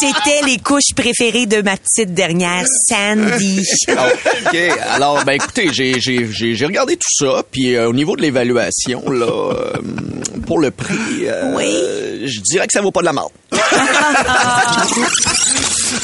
C'était 0.00 0.46
les 0.46 0.58
couches 0.58 0.94
préférées 0.96 1.46
de 1.46 1.60
ma 1.62 1.76
petite 1.76 2.14
dernière, 2.14 2.64
Sandy. 2.88 3.62
OK. 3.88 4.56
Alors, 4.90 5.24
ben 5.24 5.32
écoutez, 5.32 5.70
j'ai, 5.72 6.00
j'ai, 6.00 6.26
j'ai, 6.30 6.54
j'ai 6.54 6.66
regardé 6.66 6.96
tout 6.96 7.26
ça, 7.26 7.42
puis 7.50 7.76
euh, 7.76 7.88
au 7.88 7.92
niveau 7.92 8.16
de 8.16 8.22
l'évaluation, 8.22 9.10
là, 9.10 9.26
euh, 9.26 9.72
pour 10.46 10.58
le 10.58 10.70
prix, 10.70 11.26
euh, 11.26 12.26
je 12.26 12.40
dirais 12.40 12.66
que 12.66 12.72
ça 12.72 12.80
vaut 12.80 12.90
pas 12.92 13.00
de 13.00 13.06
la 13.06 13.12
mort. 13.12 13.30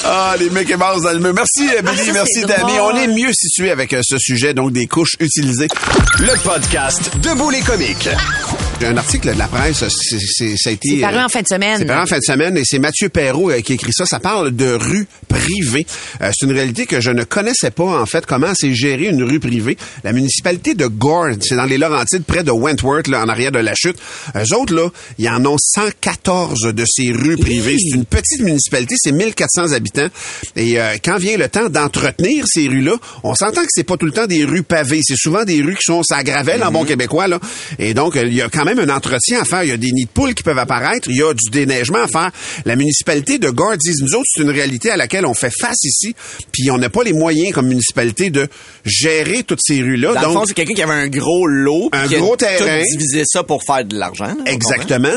Ah, 0.05 0.35
les 0.39 0.51
Mickey 0.51 0.77
Mouse 0.77 1.03
dans 1.03 1.13
le 1.13 1.19
mur. 1.19 1.33
Merci, 1.35 1.69
Billy. 1.83 2.07
ça, 2.07 2.13
merci, 2.13 2.43
drôle. 2.43 2.71
On 2.81 2.97
est 2.97 3.07
mieux 3.09 3.33
situé 3.33 3.71
avec 3.71 3.95
ce 4.03 4.19
sujet, 4.19 4.55
donc 4.55 4.73
des 4.73 4.87
couches 4.87 5.17
utilisées. 5.21 5.69
Le 6.19 6.43
podcast 6.43 7.11
Debout 7.23 7.51
les 7.51 7.61
comiques. 7.61 8.09
Un 8.85 8.97
article 8.99 9.33
de 9.33 9.39
la 9.39 9.49
presse, 9.49 9.85
c'est, 9.89 10.57
ça 10.57 10.69
a 10.69 10.73
été... 10.73 10.89
C'est 10.97 11.01
paru 11.01 11.17
euh, 11.17 11.25
en 11.25 11.29
fin 11.29 11.41
de 11.41 11.47
semaine. 11.47 11.79
C'est 11.79 11.87
paru 11.87 12.03
en 12.03 12.07
fin 12.07 12.19
de 12.19 12.23
semaine 12.23 12.57
et 12.59 12.63
c'est 12.65 12.79
Mathieu 12.79 13.09
Perrault 13.09 13.51
euh, 13.51 13.61
qui 13.61 13.73
écrit 13.73 13.93
ça. 13.93 14.05
Ça 14.05 14.21
parle 14.21 14.51
de 14.51 14.75
rue 14.75 15.07
privée. 15.29 15.87
Euh, 16.21 16.31
c'est 16.37 16.45
une 16.45 16.53
réalité 16.53 16.85
que 16.85 17.01
je 17.01 17.11
ne 17.11 17.25
connaissais 17.25 17.71
pas, 17.71 18.01
en 18.01 18.05
fait, 18.05 18.27
comment 18.27 18.53
c'est 18.55 18.75
géré 18.75 19.07
une 19.07 19.23
rue 19.23 19.41
privée. 19.41 19.79
La 20.05 20.13
municipalité 20.13 20.75
de 20.75 20.87
Gore, 20.87 21.29
c'est 21.41 21.57
dans 21.57 21.65
les 21.65 21.79
Laurentides, 21.79 22.25
près 22.25 22.45
de 22.45 22.51
Wentworth, 22.51 23.09
là, 23.09 23.23
en 23.23 23.29
arrière 23.29 23.51
de 23.51 23.59
la 23.59 23.75
chute. 23.75 23.97
Eux 24.37 24.55
autres, 24.55 24.75
là, 24.75 24.91
ils 25.19 25.29
en 25.31 25.45
ont 25.47 25.57
114 25.59 26.75
de 26.75 26.85
ces 26.87 27.13
rues 27.13 27.39
privées. 27.39 27.77
C'est 27.79 27.97
une 27.97 28.05
petite 28.05 28.43
municipalité, 28.43 28.95
c'est 28.99 29.13
1400 29.13 29.73
habitants. 29.73 30.09
Et 30.55 30.79
euh, 30.79 30.97
quand 31.03 31.17
vient 31.17 31.39
le 31.39 31.49
temps 31.49 31.71
d'entretenir 31.71 32.45
ces 32.47 32.69
rues-là, 32.69 32.93
on 33.23 33.35
s'entend 33.35 33.63
que 33.63 33.71
c'est 33.71 33.85
pas 33.85 33.97
tout 33.97 34.07
le 34.07 34.13
temps 34.13 34.27
des 34.27 34.45
rues 34.45 34.63
pavées. 34.63 35.01
C'est 35.03 35.17
souvent 35.17 35.45
des 35.45 35.63
rues 35.63 35.77
qui 35.77 35.85
sont 35.85 36.03
sa 36.03 36.23
gravelle, 36.23 36.63
en 36.63 36.71
bon 36.71 36.85
québécois, 36.85 37.27
là. 37.27 37.41
Et 37.79 37.95
donc, 37.95 38.17
il 38.17 38.35
y 38.35 38.43
a 38.43 38.51
quand 38.51 38.66
même 38.67 38.79
un 38.79 38.95
entretien 38.95 39.41
à 39.41 39.45
faire. 39.45 39.63
Il 39.63 39.71
y 39.71 39.73
a 39.73 39.77
des 39.77 39.91
nids 39.93 40.05
de 40.05 40.11
poules 40.11 40.35
qui 40.35 40.43
peuvent 40.43 40.59
apparaître. 40.59 41.09
Il 41.09 41.17
y 41.17 41.23
a 41.23 41.33
du 41.33 41.51
déneigement 41.51 42.03
à 42.03 42.09
faire. 42.09 42.31
La 42.65 42.77
municipalité 42.77 43.39
de 43.39 43.49
dit, 43.77 43.93
nous 44.03 44.15
autres, 44.15 44.27
c'est 44.35 44.43
une 44.43 44.51
réalité 44.51 44.91
à 44.91 44.97
laquelle 44.97 45.25
on 45.27 45.35
fait 45.35 45.53
face 45.57 45.83
ici. 45.85 46.15
Puis 46.53 46.71
on 46.71 46.79
n'a 46.79 46.91
pas 46.91 47.05
les 47.05 47.13
moyens, 47.13 47.53
comme 47.53 47.69
municipalité, 47.69 48.31
de 48.31 48.49
gérer 48.85 49.43
toutes 49.43 49.61
ces 49.63 49.81
rues-là. 49.81 50.15
Dans 50.15 50.23
donc, 50.23 50.33
fond, 50.33 50.45
c'est 50.47 50.55
quelqu'un 50.55 50.75
qui 50.75 50.83
avait 50.83 50.93
un 50.93 51.09
gros 51.09 51.47
lot, 51.47 51.89
Un 51.93 52.09
qui 52.09 52.17
a 52.17 52.19
gros 52.19 52.37
tout 52.37 52.45
terrain. 52.45 52.83
divisé 52.91 53.23
ça 53.27 53.43
pour 53.43 53.63
faire 53.65 53.85
de 53.85 53.97
l'argent. 53.97 54.37
Exactement. 54.47 55.09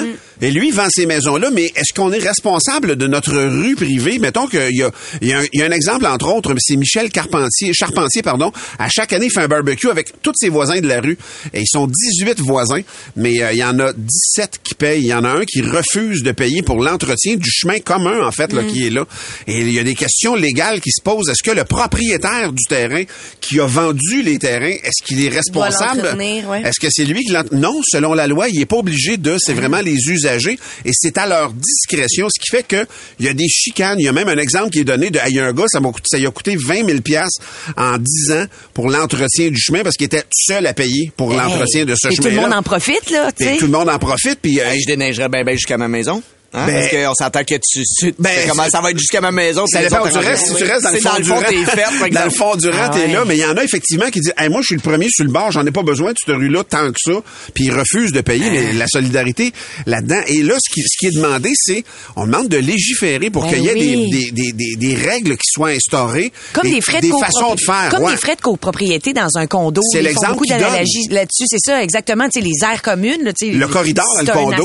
Et 0.41 0.51
lui, 0.51 0.69
il 0.69 0.73
vend 0.73 0.87
ces 0.89 1.05
maisons-là, 1.05 1.49
mais 1.51 1.65
est-ce 1.75 1.93
qu'on 1.93 2.13
est 2.13 2.19
responsable 2.19 2.95
de 2.95 3.07
notre 3.07 3.35
rue 3.35 3.75
privée? 3.75 4.19
Mettons 4.19 4.47
qu'il 4.47 4.59
y 4.75 4.83
a, 4.83 4.91
il 5.21 5.27
y, 5.27 5.33
a 5.33 5.39
un, 5.39 5.43
il 5.51 5.59
y 5.59 5.63
a 5.63 5.65
un 5.65 5.71
exemple, 5.71 6.05
entre 6.05 6.33
autres, 6.33 6.53
c'est 6.59 6.77
Michel 6.77 7.09
Carpentier, 7.09 7.73
Charpentier, 7.73 8.21
pardon. 8.21 8.51
À 8.77 8.87
chaque 8.89 9.11
année, 9.11 9.25
il 9.25 9.31
fait 9.31 9.41
un 9.41 9.47
barbecue 9.49 9.89
avec 9.89 10.21
tous 10.21 10.31
ses 10.35 10.47
voisins 10.47 10.79
de 10.79 10.87
la 10.87 11.01
rue. 11.01 11.17
Et 11.53 11.61
ils 11.61 11.67
sont 11.67 11.87
18 11.87 12.39
voisins, 12.39 12.81
mais 13.17 13.38
euh, 13.43 13.51
il 13.53 13.57
y 13.59 13.63
en 13.63 13.79
a 13.79 13.91
17 13.93 14.59
qui 14.63 14.75
payent. 14.75 15.01
Il 15.01 15.07
y 15.07 15.13
en 15.13 15.23
a 15.23 15.29
un 15.29 15.45
qui 15.45 15.61
refuse 15.61 16.23
de 16.23 16.31
payer 16.31 16.61
pour 16.61 16.81
l'entretien 16.81 17.35
du 17.35 17.49
chemin 17.51 17.79
commun, 17.79 18.25
en 18.25 18.31
fait, 18.31 18.53
là, 18.53 18.63
qui 18.63 18.87
est 18.87 18.89
là. 18.89 19.05
Et 19.47 19.59
il 19.59 19.71
y 19.71 19.79
a 19.79 19.83
des 19.83 19.95
questions 19.95 20.35
légales 20.35 20.81
qui 20.81 20.91
se 20.91 21.01
posent. 21.01 21.29
Est-ce 21.29 21.43
que 21.43 21.51
le 21.51 21.63
propriétaire 21.63 22.51
du 22.53 22.63
terrain 22.67 23.03
qui 23.41 23.59
a 23.59 23.65
vendu 23.65 24.21
les 24.23 24.39
terrains, 24.39 24.75
est-ce 24.83 25.03
qu'il 25.03 25.23
est 25.23 25.29
responsable? 25.29 26.15
ouais. 26.17 26.61
Est-ce 26.63 26.79
que 26.79 26.87
c'est 26.89 27.05
lui 27.05 27.23
qui. 27.23 27.33
Non, 27.51 27.79
selon 27.87 28.13
la 28.13 28.27
loi, 28.27 28.47
il 28.49 28.61
est 28.61 28.65
pas 28.65 28.77
obligé 28.77 29.17
de. 29.17 29.37
C'est 29.39 29.53
vraiment 29.53 29.81
les 29.81 29.95
usagers 30.09 30.57
et 30.85 30.91
c'est 30.93 31.17
à 31.17 31.27
leur 31.27 31.51
discrétion, 31.53 32.27
ce 32.29 32.39
qui 32.39 32.49
fait 32.49 32.63
que 32.67 32.85
il 33.19 33.25
y 33.25 33.29
a 33.29 33.33
des 33.33 33.47
chicanes. 33.47 33.97
Il 33.99 34.05
y 34.05 34.07
a 34.07 34.13
même 34.13 34.27
un 34.29 34.37
exemple 34.37 34.69
qui 34.71 34.79
est 34.79 34.83
donné 34.83 35.09
de. 35.09 35.19
Il 35.27 35.35
y 35.35 35.39
a 35.39 35.45
un 35.45 35.53
gars, 35.53 35.65
ça 35.67 35.79
m'a 35.79 35.91
coûté, 35.91 36.05
ça 36.09 36.17
lui 36.17 36.27
a 36.27 36.31
coûté 36.31 36.55
20 36.55 36.85
000 36.85 37.01
pièces 37.01 37.35
en 37.77 37.97
10 37.97 38.31
ans 38.31 38.45
pour 38.73 38.89
l'entretien 38.89 39.49
du 39.49 39.59
chemin 39.59 39.83
parce 39.83 39.95
qu'il 39.95 40.05
était 40.05 40.23
seul 40.31 40.65
à 40.67 40.73
payer 40.73 41.11
pour 41.15 41.33
l'entretien 41.33 41.85
de 41.85 41.95
ce 41.95 42.07
Et 42.07 42.15
chemin. 42.15 42.29
tout 42.29 42.35
le 42.35 42.41
monde 42.41 42.53
en 42.53 42.63
profite, 42.63 43.09
là, 43.09 43.28
tu 43.31 43.43
sais. 43.43 43.57
tout 43.57 43.65
le 43.65 43.71
monde 43.71 43.89
en 43.89 43.99
profite. 43.99 44.39
Puis 44.41 44.59
euh, 44.59 44.73
je 44.79 44.85
déneigerais 44.85 45.29
bien 45.29 45.43
ben 45.43 45.53
jusqu'à 45.53 45.77
ma 45.77 45.87
maison. 45.87 46.21
Hein? 46.53 46.65
Ben- 46.65 46.73
Parce 46.73 46.89
qu'on 46.89 47.13
s'entend 47.13 47.43
que 47.43 47.55
tu, 47.55 47.83
tu 47.99 48.13
Ben, 48.17 48.29
ça 48.71 48.81
va 48.81 48.91
être 48.91 48.97
jusqu'à 48.97 49.21
ma 49.21 49.31
maison. 49.31 49.65
Ça 49.67 49.81
dépend 49.81 49.99
où 49.99 50.07
autres 50.07 50.19
tu 50.19 50.25
restes. 50.25 50.47
Si 50.47 50.55
tu 50.55 50.63
restes 50.63 50.83
dans 50.83 50.91
le 50.91 50.99
fond 50.99 51.19
du 51.21 51.31
rang, 51.31 51.41
t'es 51.47 51.65
fait, 51.65 51.99
par 51.99 52.09
dans 52.09 52.23
le 52.25 52.29
fond 52.31 52.55
du 52.55 52.69
rang, 52.69 52.77
Ah 52.85 52.89
t'es 52.89 53.01
ouais. 53.05 53.13
là. 53.13 53.23
Mais 53.25 53.37
il 53.37 53.41
y 53.41 53.45
en 53.45 53.55
a 53.57 53.63
effectivement 53.63 54.09
qui 54.09 54.19
disent, 54.19 54.33
hey, 54.37 54.49
moi, 54.49 54.61
je 54.61 54.67
suis 54.67 54.75
le 54.75 54.81
premier 54.81 55.07
sur 55.09 55.25
le 55.25 55.31
bord, 55.31 55.51
j'en 55.51 55.65
ai 55.65 55.71
pas 55.71 55.83
besoin 55.83 56.11
de 56.11 56.17
cette 56.23 56.35
rue-là 56.35 56.63
tant 56.63 56.91
que 56.91 56.97
ça. 57.03 57.11
Puis 57.53 57.65
ils 57.65 57.71
refusent 57.71 58.11
de 58.11 58.21
payer. 58.21 58.49
Mais 58.49 58.73
la 58.73 58.87
solidarité 58.87 59.53
là-dedans. 59.85 60.21
Et 60.27 60.41
là, 60.41 60.55
ce 60.59 60.73
qui, 60.73 60.81
ce 60.81 60.97
qui 60.99 61.07
est 61.07 61.15
demandé, 61.21 61.51
c'est, 61.55 61.83
on 62.15 62.25
demande 62.25 62.47
de 62.49 62.57
légiférer 62.57 63.29
pour 63.29 63.43
Ben 63.43 63.53
qu'il 63.53 63.63
y 63.63 63.67
ait 63.67 63.73
oui. 63.73 64.09
des, 64.09 64.31
des, 64.31 64.51
des, 64.51 64.51
des, 64.53 64.75
des 64.75 64.95
règles 64.95 65.37
qui 65.37 65.47
soient 65.51 65.69
instaurées. 65.69 66.31
Comme 66.53 66.69
des 66.69 66.81
frais 66.81 67.01
de 67.01 67.07
des 67.07 67.11
façons 67.19 67.55
de 67.55 67.59
faire. 67.61 67.89
Comme 67.91 68.03
ouais. 68.03 68.11
des 68.11 68.17
frais 68.17 68.35
de 68.35 68.41
copropriété 68.41 69.13
dans 69.13 69.29
un 69.37 69.45
condo. 69.47 69.81
C'est 69.91 70.01
l'exemple 70.01 70.33
beaucoup 70.33 70.45
d'analogies 70.47 71.07
là-dessus. 71.09 71.45
C'est 71.47 71.59
ça, 71.63 71.83
exactement. 71.83 72.25
Tu 72.29 72.39
sais, 72.39 72.45
les 72.45 72.63
aires 72.63 72.81
communes, 72.81 73.23
là, 73.23 73.33
tu 73.33 73.47
sais, 73.51 73.53
Le 73.53 73.67
corridor 73.67 74.05
dans 74.15 74.21
le 74.21 74.31
condo. 74.31 74.63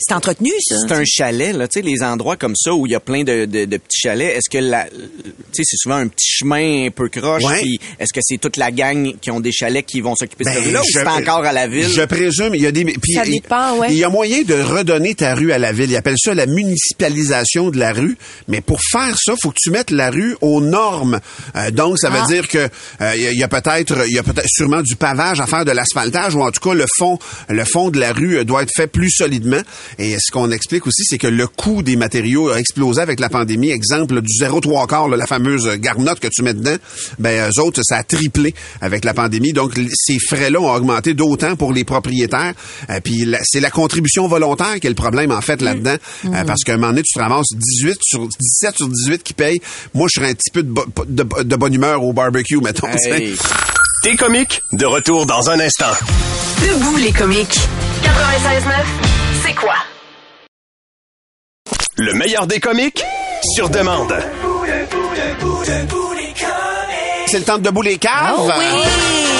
C'est 0.00 0.14
entretenu, 0.14 0.50
ça. 0.60 0.95
C'est 1.04 1.22
un 1.22 1.26
chalet, 1.26 1.54
là, 1.56 1.68
tu 1.68 1.80
sais, 1.80 1.86
les 1.86 2.02
endroits 2.02 2.36
comme 2.36 2.54
ça 2.56 2.72
où 2.74 2.86
il 2.86 2.92
y 2.92 2.94
a 2.94 3.00
plein 3.00 3.22
de, 3.24 3.44
de, 3.44 3.64
de 3.64 3.76
petits 3.76 4.00
chalets. 4.02 4.36
Est-ce 4.36 4.50
que 4.50 4.58
la, 4.62 4.84
tu 4.86 4.92
sais, 5.52 5.62
c'est 5.64 5.76
souvent 5.76 5.96
un 5.96 6.08
petit 6.08 6.28
chemin 6.28 6.86
un 6.86 6.90
peu 6.90 7.08
croche. 7.08 7.42
Ouais. 7.44 7.60
puis 7.60 7.80
Est-ce 7.98 8.12
que 8.12 8.20
c'est 8.22 8.38
toute 8.38 8.56
la 8.56 8.70
gang 8.70 9.14
qui 9.20 9.30
ont 9.30 9.40
des 9.40 9.52
chalets 9.52 9.84
qui 9.86 10.00
vont 10.00 10.14
s'occuper 10.14 10.44
de 10.44 10.50
Ben, 10.50 10.62
ça 10.64 10.70
là 10.70 10.80
ou 10.80 10.84
je- 10.84 10.92
c'est 10.98 11.06
encore 11.08 11.44
à 11.44 11.52
la 11.52 11.66
ville? 11.68 11.88
Je 11.88 12.02
présume, 12.02 12.54
il 12.54 12.60
y 12.62 12.66
a 12.66 12.72
des. 12.72 12.84
puis 12.84 13.12
Ça 13.14 13.24
il- 13.24 13.32
dépend, 13.40 13.76
ouais. 13.78 13.88
Il 13.90 13.96
y 13.96 14.04
a 14.04 14.08
moyen 14.08 14.42
de 14.42 14.54
redonner 14.54 15.14
ta 15.14 15.34
rue 15.34 15.52
à 15.52 15.58
la 15.58 15.72
ville. 15.72 15.90
Ils 15.90 15.96
appellent 15.96 16.14
ça 16.18 16.34
la 16.34 16.46
municipalisation 16.46 17.70
de 17.70 17.78
la 17.78 17.92
rue. 17.92 18.16
Mais 18.48 18.60
pour 18.60 18.80
faire 18.80 19.16
ça, 19.18 19.34
faut 19.42 19.50
que 19.50 19.58
tu 19.60 19.70
mettes 19.70 19.90
la 19.90 20.10
rue 20.10 20.36
aux 20.40 20.60
normes. 20.60 21.20
Euh, 21.56 21.70
donc, 21.70 21.98
ça 21.98 22.10
veut 22.10 22.20
Ah. 22.22 22.26
dire 22.26 22.48
que 22.48 22.58
euh, 22.58 23.12
il 23.16 23.22
y 23.22 23.26
a- 23.26 23.32
il 23.32 23.38
y 23.38 23.42
a 23.42 23.48
peut-être, 23.48 24.06
il 24.06 24.14
y 24.14 24.18
a 24.18 24.22
peut-être 24.22 24.48
sûrement 24.48 24.82
du 24.82 24.96
pavage 24.96 25.40
à 25.40 25.46
faire, 25.46 25.64
de 25.64 25.70
l'asphaltage, 25.72 26.34
ou 26.34 26.42
en 26.42 26.50
tout 26.50 26.60
cas 26.60 26.74
le 26.74 26.86
fond, 26.98 27.18
le 27.48 27.64
fond 27.64 27.90
de 27.90 27.98
la 28.00 28.12
rue 28.12 28.44
doit 28.44 28.62
être 28.62 28.72
fait 28.74 28.86
plus 28.86 29.10
solidement. 29.10 29.60
Et 29.98 30.16
ce 30.18 30.30
qu'on 30.32 30.50
explique 30.50 30.85
aussi, 30.86 31.04
c'est 31.04 31.18
que 31.18 31.26
le 31.26 31.46
coût 31.46 31.82
des 31.82 31.96
matériaux 31.96 32.50
a 32.50 32.58
explosé 32.58 33.00
avec 33.00 33.20
la 33.20 33.28
pandémie. 33.28 33.70
Exemple 33.70 34.20
du 34.20 34.32
0,3 34.44 34.86
quart, 34.86 35.08
là, 35.08 35.16
la 35.16 35.26
fameuse 35.26 35.68
garnotte 35.78 36.20
que 36.20 36.28
tu 36.28 36.42
mets 36.42 36.54
dedans. 36.54 36.76
Ben, 37.18 37.50
eux 37.50 37.60
autres, 37.60 37.80
ça 37.84 37.96
a 37.98 38.02
triplé 38.02 38.54
avec 38.80 39.04
la 39.04 39.14
pandémie. 39.14 39.52
Donc, 39.52 39.72
ces 39.94 40.18
frais-là 40.18 40.60
ont 40.60 40.72
augmenté 40.72 41.14
d'autant 41.14 41.56
pour 41.56 41.72
les 41.72 41.84
propriétaires. 41.84 42.52
Euh, 42.90 43.00
puis, 43.02 43.26
c'est 43.44 43.60
la 43.60 43.70
contribution 43.70 44.28
volontaire 44.28 44.78
qui 44.80 44.86
est 44.86 44.90
le 44.90 44.96
problème, 44.96 45.30
en 45.32 45.40
fait, 45.40 45.60
là-dedans. 45.62 45.96
Euh, 46.26 46.44
parce 46.44 46.62
qu'à 46.64 46.74
un 46.74 46.76
moment 46.76 46.88
donné, 46.92 47.02
tu 47.02 47.14
te 47.14 47.20
ramasses 47.20 47.48
18 47.52 47.98
sur, 48.02 48.26
17 48.28 48.76
sur 48.76 48.88
18 48.88 49.22
qui 49.22 49.34
payent. 49.34 49.60
Moi, 49.94 50.08
je 50.12 50.20
serais 50.20 50.30
un 50.30 50.34
petit 50.34 50.50
peu 50.52 50.62
de, 50.62 50.70
bo- 50.70 50.84
de, 51.06 51.42
de 51.42 51.56
bonne 51.56 51.74
humeur 51.74 52.02
au 52.02 52.12
barbecue, 52.12 52.58
mettons. 52.58 52.88
Hey. 53.04 53.34
T'es 54.02 54.14
comiques, 54.16 54.62
de 54.72 54.84
retour 54.86 55.26
dans 55.26 55.50
un 55.50 55.58
instant. 55.60 55.92
Debout 56.62 56.96
les 56.96 57.12
comiques. 57.12 57.58
96.9, 58.02 58.70
c'est 59.44 59.54
quoi? 59.54 59.74
Le 61.98 62.12
meilleur 62.12 62.46
des 62.46 62.60
comiques, 62.60 63.02
sur 63.54 63.70
demande. 63.70 64.14
C'est 67.26 67.38
le 67.38 67.44
temps 67.44 67.56
de 67.56 67.62
debout 67.62 67.80
les 67.80 67.96
caves. 67.96 68.34
Oh 68.36 68.50
oui! 68.58 68.82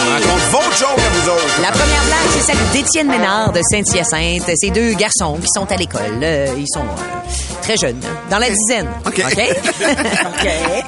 On 0.06 0.10
raconte 0.10 0.40
votre 0.50 0.76
joke 0.78 0.98
à 0.98 1.10
vous 1.10 1.28
autres. 1.28 1.60
La 1.60 1.70
première 1.70 2.02
blague, 2.04 2.30
c'est 2.32 2.52
celle 2.52 2.70
d'Étienne 2.72 3.08
Ménard 3.08 3.52
de 3.52 3.60
Saint-Hyacinthe. 3.70 4.50
Ces 4.56 4.70
deux 4.70 4.94
garçons 4.94 5.38
qui 5.38 5.48
sont 5.54 5.70
à 5.70 5.76
l'école. 5.76 6.20
Euh, 6.22 6.46
ils 6.56 6.68
sont 6.72 6.80
euh, 6.80 7.45
très 7.66 7.76
jeunes, 7.76 8.00
hein, 8.04 8.16
dans 8.30 8.38
la 8.38 8.48
dizaine. 8.48 8.88
OK. 9.06 9.22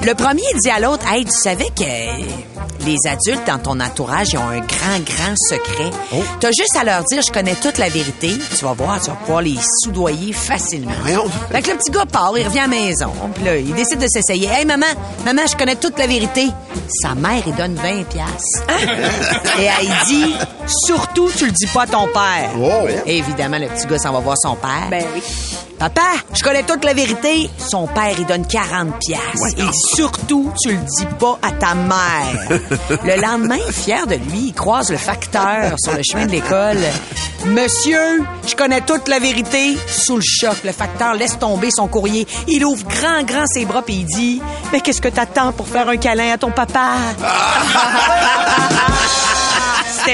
Le 0.05 0.13
premier 0.13 0.43
dit 0.63 0.69
à 0.69 0.79
l'autre, 0.79 1.05
hey, 1.11 1.25
tu 1.25 1.31
savais 1.31 1.67
que 1.75 2.85
les 2.85 2.95
adultes 3.05 3.45
dans 3.45 3.59
ton 3.59 3.79
entourage, 3.81 4.29
ils 4.31 4.37
ont 4.37 4.47
un 4.47 4.59
grand, 4.59 4.99
grand 5.05 5.35
secret. 5.35 5.91
Oh. 6.13 6.23
T'as 6.39 6.51
juste 6.51 6.77
à 6.79 6.85
leur 6.85 7.03
dire, 7.03 7.21
je 7.21 7.31
connais 7.33 7.55
toute 7.55 7.77
la 7.79 7.89
vérité. 7.89 8.31
Tu 8.57 8.63
vas 8.63 8.71
voir, 8.71 9.01
tu 9.01 9.09
vas 9.09 9.17
pouvoir 9.17 9.41
les 9.41 9.57
soudoyer 9.83 10.31
facilement. 10.31 10.93
Voyons. 11.01 11.25
Fait 11.51 11.61
que 11.61 11.71
le 11.71 11.77
petit 11.77 11.91
gars 11.91 12.05
part, 12.05 12.31
il 12.37 12.45
revient 12.45 12.59
à 12.59 12.61
la 12.63 12.67
maison. 12.69 13.11
Puis 13.35 13.43
là, 13.43 13.57
il 13.57 13.73
décide 13.73 13.99
de 13.99 14.07
s'essayer. 14.07 14.47
Hey, 14.47 14.63
maman, 14.63 14.85
maman, 15.25 15.41
je 15.51 15.57
connais 15.57 15.75
toute 15.75 15.99
la 15.99 16.07
vérité. 16.07 16.47
Sa 17.01 17.13
mère, 17.13 17.43
il 17.45 17.55
donne 17.55 17.75
20 17.75 18.03
piastres. 18.03 18.63
Et 19.59 19.65
elle 19.65 19.91
dit, 20.07 20.33
Surtout, 20.85 21.29
tu 21.35 21.45
le 21.45 21.51
dis 21.51 21.67
pas 21.67 21.83
à 21.83 21.87
ton 21.87 22.07
père. 22.07 22.51
Oh. 22.57 22.87
Évidemment, 23.05 23.57
le 23.57 23.67
petit 23.67 23.85
gars 23.85 23.97
s'en 23.97 24.13
va 24.13 24.19
voir 24.19 24.37
son 24.37 24.55
père. 24.55 24.87
Ben 24.89 25.03
oui. 25.13 25.21
Papa, 25.79 26.01
je 26.33 26.43
connais 26.43 26.63
toute 26.63 26.83
la 26.83 26.93
vérité. 26.93 27.49
Son 27.57 27.87
père, 27.87 28.13
il 28.17 28.25
donne 28.25 28.45
40 28.45 28.99
pièces. 28.99 29.53
Il 29.57 29.65
dit 29.65 29.79
surtout, 29.95 30.51
tu 30.61 30.71
le 30.71 30.77
dis 30.77 31.05
pas 31.17 31.39
à 31.41 31.51
ta 31.51 31.73
mère. 31.73 32.49
le 33.05 33.21
lendemain, 33.21 33.59
fier 33.71 34.05
de 34.05 34.15
lui, 34.15 34.47
il 34.47 34.53
croise 34.53 34.91
le 34.91 34.97
facteur 34.97 35.75
sur 35.81 35.93
le 35.93 36.01
chemin 36.03 36.25
de 36.25 36.31
l'école. 36.31 36.79
Monsieur, 37.45 38.25
je 38.45 38.55
connais 38.55 38.81
toute 38.81 39.07
la 39.07 39.19
vérité. 39.19 39.77
Sous 39.87 40.17
le 40.17 40.21
choc, 40.21 40.57
le 40.65 40.73
facteur 40.73 41.13
laisse 41.13 41.39
tomber 41.39 41.69
son 41.71 41.87
courrier. 41.87 42.27
Il 42.49 42.65
ouvre 42.65 42.85
grand, 42.85 43.23
grand 43.23 43.45
ses 43.47 43.63
bras 43.63 43.81
puis 43.81 43.95
il 43.95 44.05
dit, 44.05 44.41
mais 44.73 44.81
qu'est-ce 44.81 45.01
que 45.01 45.07
t'attends 45.07 45.53
pour 45.53 45.69
faire 45.69 45.87
un 45.87 45.95
câlin 45.95 46.33
à 46.33 46.37
ton 46.37 46.51
papa? 46.51 46.95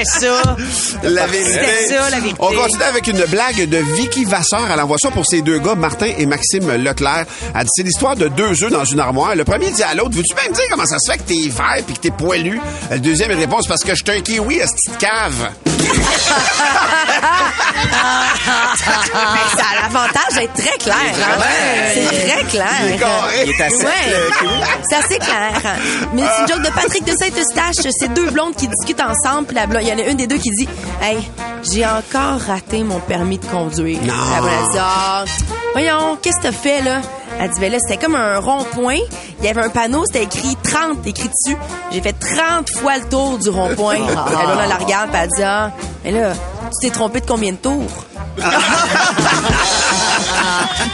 C'était 0.04 0.26
ça. 0.26 0.56
La 1.02 1.26
vérité. 1.26 1.50
C'était 1.52 1.94
ça, 1.94 2.10
la 2.10 2.16
vérité. 2.20 2.36
On 2.38 2.52
continue 2.52 2.82
avec 2.82 3.06
une 3.06 3.24
blague 3.26 3.68
de 3.68 3.78
Vicky 3.94 4.24
Vasseur. 4.24 4.66
Elle 4.72 4.80
envoie 4.80 4.98
ça 4.98 5.10
pour 5.10 5.24
ces 5.26 5.42
deux 5.42 5.58
gars, 5.58 5.74
Martin 5.74 6.10
et 6.18 6.26
Maxime 6.26 6.70
Leclerc. 6.76 7.24
Elle 7.54 7.64
dit, 7.64 7.70
c'est 7.74 7.82
l'histoire 7.82 8.16
de 8.16 8.28
deux 8.28 8.64
œufs 8.64 8.70
dans 8.72 8.84
une 8.84 9.00
armoire. 9.00 9.34
Le 9.34 9.44
premier 9.44 9.70
dit 9.70 9.82
à 9.82 9.94
l'autre, 9.94 10.16
veux-tu 10.16 10.34
bien 10.34 10.48
me 10.50 10.54
dire 10.54 10.64
comment 10.70 10.86
ça 10.86 10.98
se 10.98 11.10
fait 11.10 11.18
que 11.18 11.22
t'es 11.24 11.48
vert 11.48 11.82
puis 11.86 11.94
que 11.94 12.00
t'es 12.00 12.10
poilu? 12.10 12.60
Le 12.90 12.98
deuxième 12.98 13.30
il 13.32 13.38
répond, 13.38 13.58
c'est 13.62 13.68
parce 13.68 13.82
que 13.84 13.94
je 13.94 14.02
suis 14.04 14.18
un 14.18 14.20
kiwi 14.20 14.60
à 14.62 14.66
cette 14.66 14.76
petite 14.76 14.98
cave. 14.98 15.50
ça 19.56 19.64
a 19.72 19.82
l'avantage 19.82 20.34
d'être 20.36 20.52
très 20.54 20.78
clair. 20.78 20.96
hein? 20.96 21.42
C'est 21.94 22.28
très 22.28 22.44
clair. 22.44 22.66
Il 22.84 22.92
est 22.92 22.98
carré. 22.98 23.44
Il 23.44 23.50
est 23.50 23.60
assez 23.60 23.84
Ouais. 23.84 23.92
C'est 24.88 24.96
assez 24.96 25.18
clair. 25.18 25.76
Mais 26.14 26.22
c'est 26.22 26.42
une 26.42 26.48
joke 26.48 26.62
de 26.66 26.70
Patrick 26.74 27.04
de 27.04 27.12
Saint-Eustache. 27.12 27.92
C'est 27.98 28.12
deux 28.12 28.30
blondes 28.30 28.54
qui 28.56 28.68
discutent 28.68 29.00
ensemble. 29.02 29.46
Puis 29.46 29.56
la 29.56 29.66
blonde- 29.66 29.85
il 29.86 29.90
y 29.98 30.02
en 30.02 30.04
a 30.04 30.08
une 30.08 30.16
des 30.16 30.26
deux 30.26 30.38
qui 30.38 30.50
dit 30.50 30.68
Hey, 31.00 31.18
j'ai 31.72 31.86
encore 31.86 32.40
raté 32.46 32.82
mon 32.82 32.98
permis 33.00 33.38
de 33.38 33.46
conduire. 33.46 33.98
Non. 34.02 34.12
La 34.34 34.40
blonde, 34.40 34.50
elle 34.64 34.70
dit 34.72 34.78
Ah, 34.80 35.24
voyons, 35.72 36.18
qu'est-ce 36.22 36.38
que 36.38 36.42
t'as 36.44 36.52
fait 36.52 36.82
là? 36.82 37.00
Elle 37.38 37.50
dit 37.50 37.60
Ben 37.60 37.70
là, 37.72 37.78
c'était 37.80 38.02
comme 38.02 38.14
un 38.16 38.38
rond-point. 38.38 38.98
Il 39.40 39.44
y 39.44 39.48
avait 39.48 39.62
un 39.62 39.68
panneau, 39.68 40.04
c'était 40.06 40.24
écrit 40.24 40.56
30 40.62 41.06
écrit 41.06 41.28
dessus. 41.28 41.56
J'ai 41.92 42.00
fait 42.00 42.14
30 42.14 42.70
fois 42.70 42.96
le 42.98 43.04
tour 43.08 43.38
du 43.38 43.48
rond-point. 43.50 43.98
La 43.98 44.22
blonde, 44.24 44.58
elle 44.62 44.68
la 44.68 44.76
regarde, 44.76 45.10
puis 45.10 45.20
elle 45.22 45.28
dit 45.28 45.42
Ah, 45.42 45.70
mais 46.04 46.10
là, 46.12 46.32
tu 46.80 46.88
t'es 46.88 46.92
trompé 46.92 47.20
de 47.20 47.26
combien 47.26 47.52
de 47.52 47.56
tours? 47.58 47.82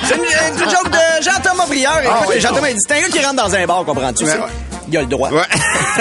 C'est 0.05 0.17
une, 0.17 0.23
une 0.23 0.59
joke 0.71 0.91
de 0.91 1.23
Jean-Thomas 1.23 1.67
Brière. 1.67 2.01
Ah 2.09 2.21
oui, 2.29 2.41
Jean-Thomas, 2.41 2.69
il 2.69 2.75
dit, 2.75 2.81
c'est 2.87 2.95
un 2.97 3.01
gars 3.01 3.09
qui 3.09 3.25
rentre 3.25 3.43
dans 3.45 3.55
un 3.55 3.67
bar, 3.67 3.85
comprends-tu? 3.85 4.25
Ouais, 4.25 4.31
c'est- 4.33 4.39
ouais. 4.39 4.47
Il 4.93 4.99
a 4.99 5.01
le 5.01 5.07
droit. 5.07 5.31
Ouais. 5.31 5.41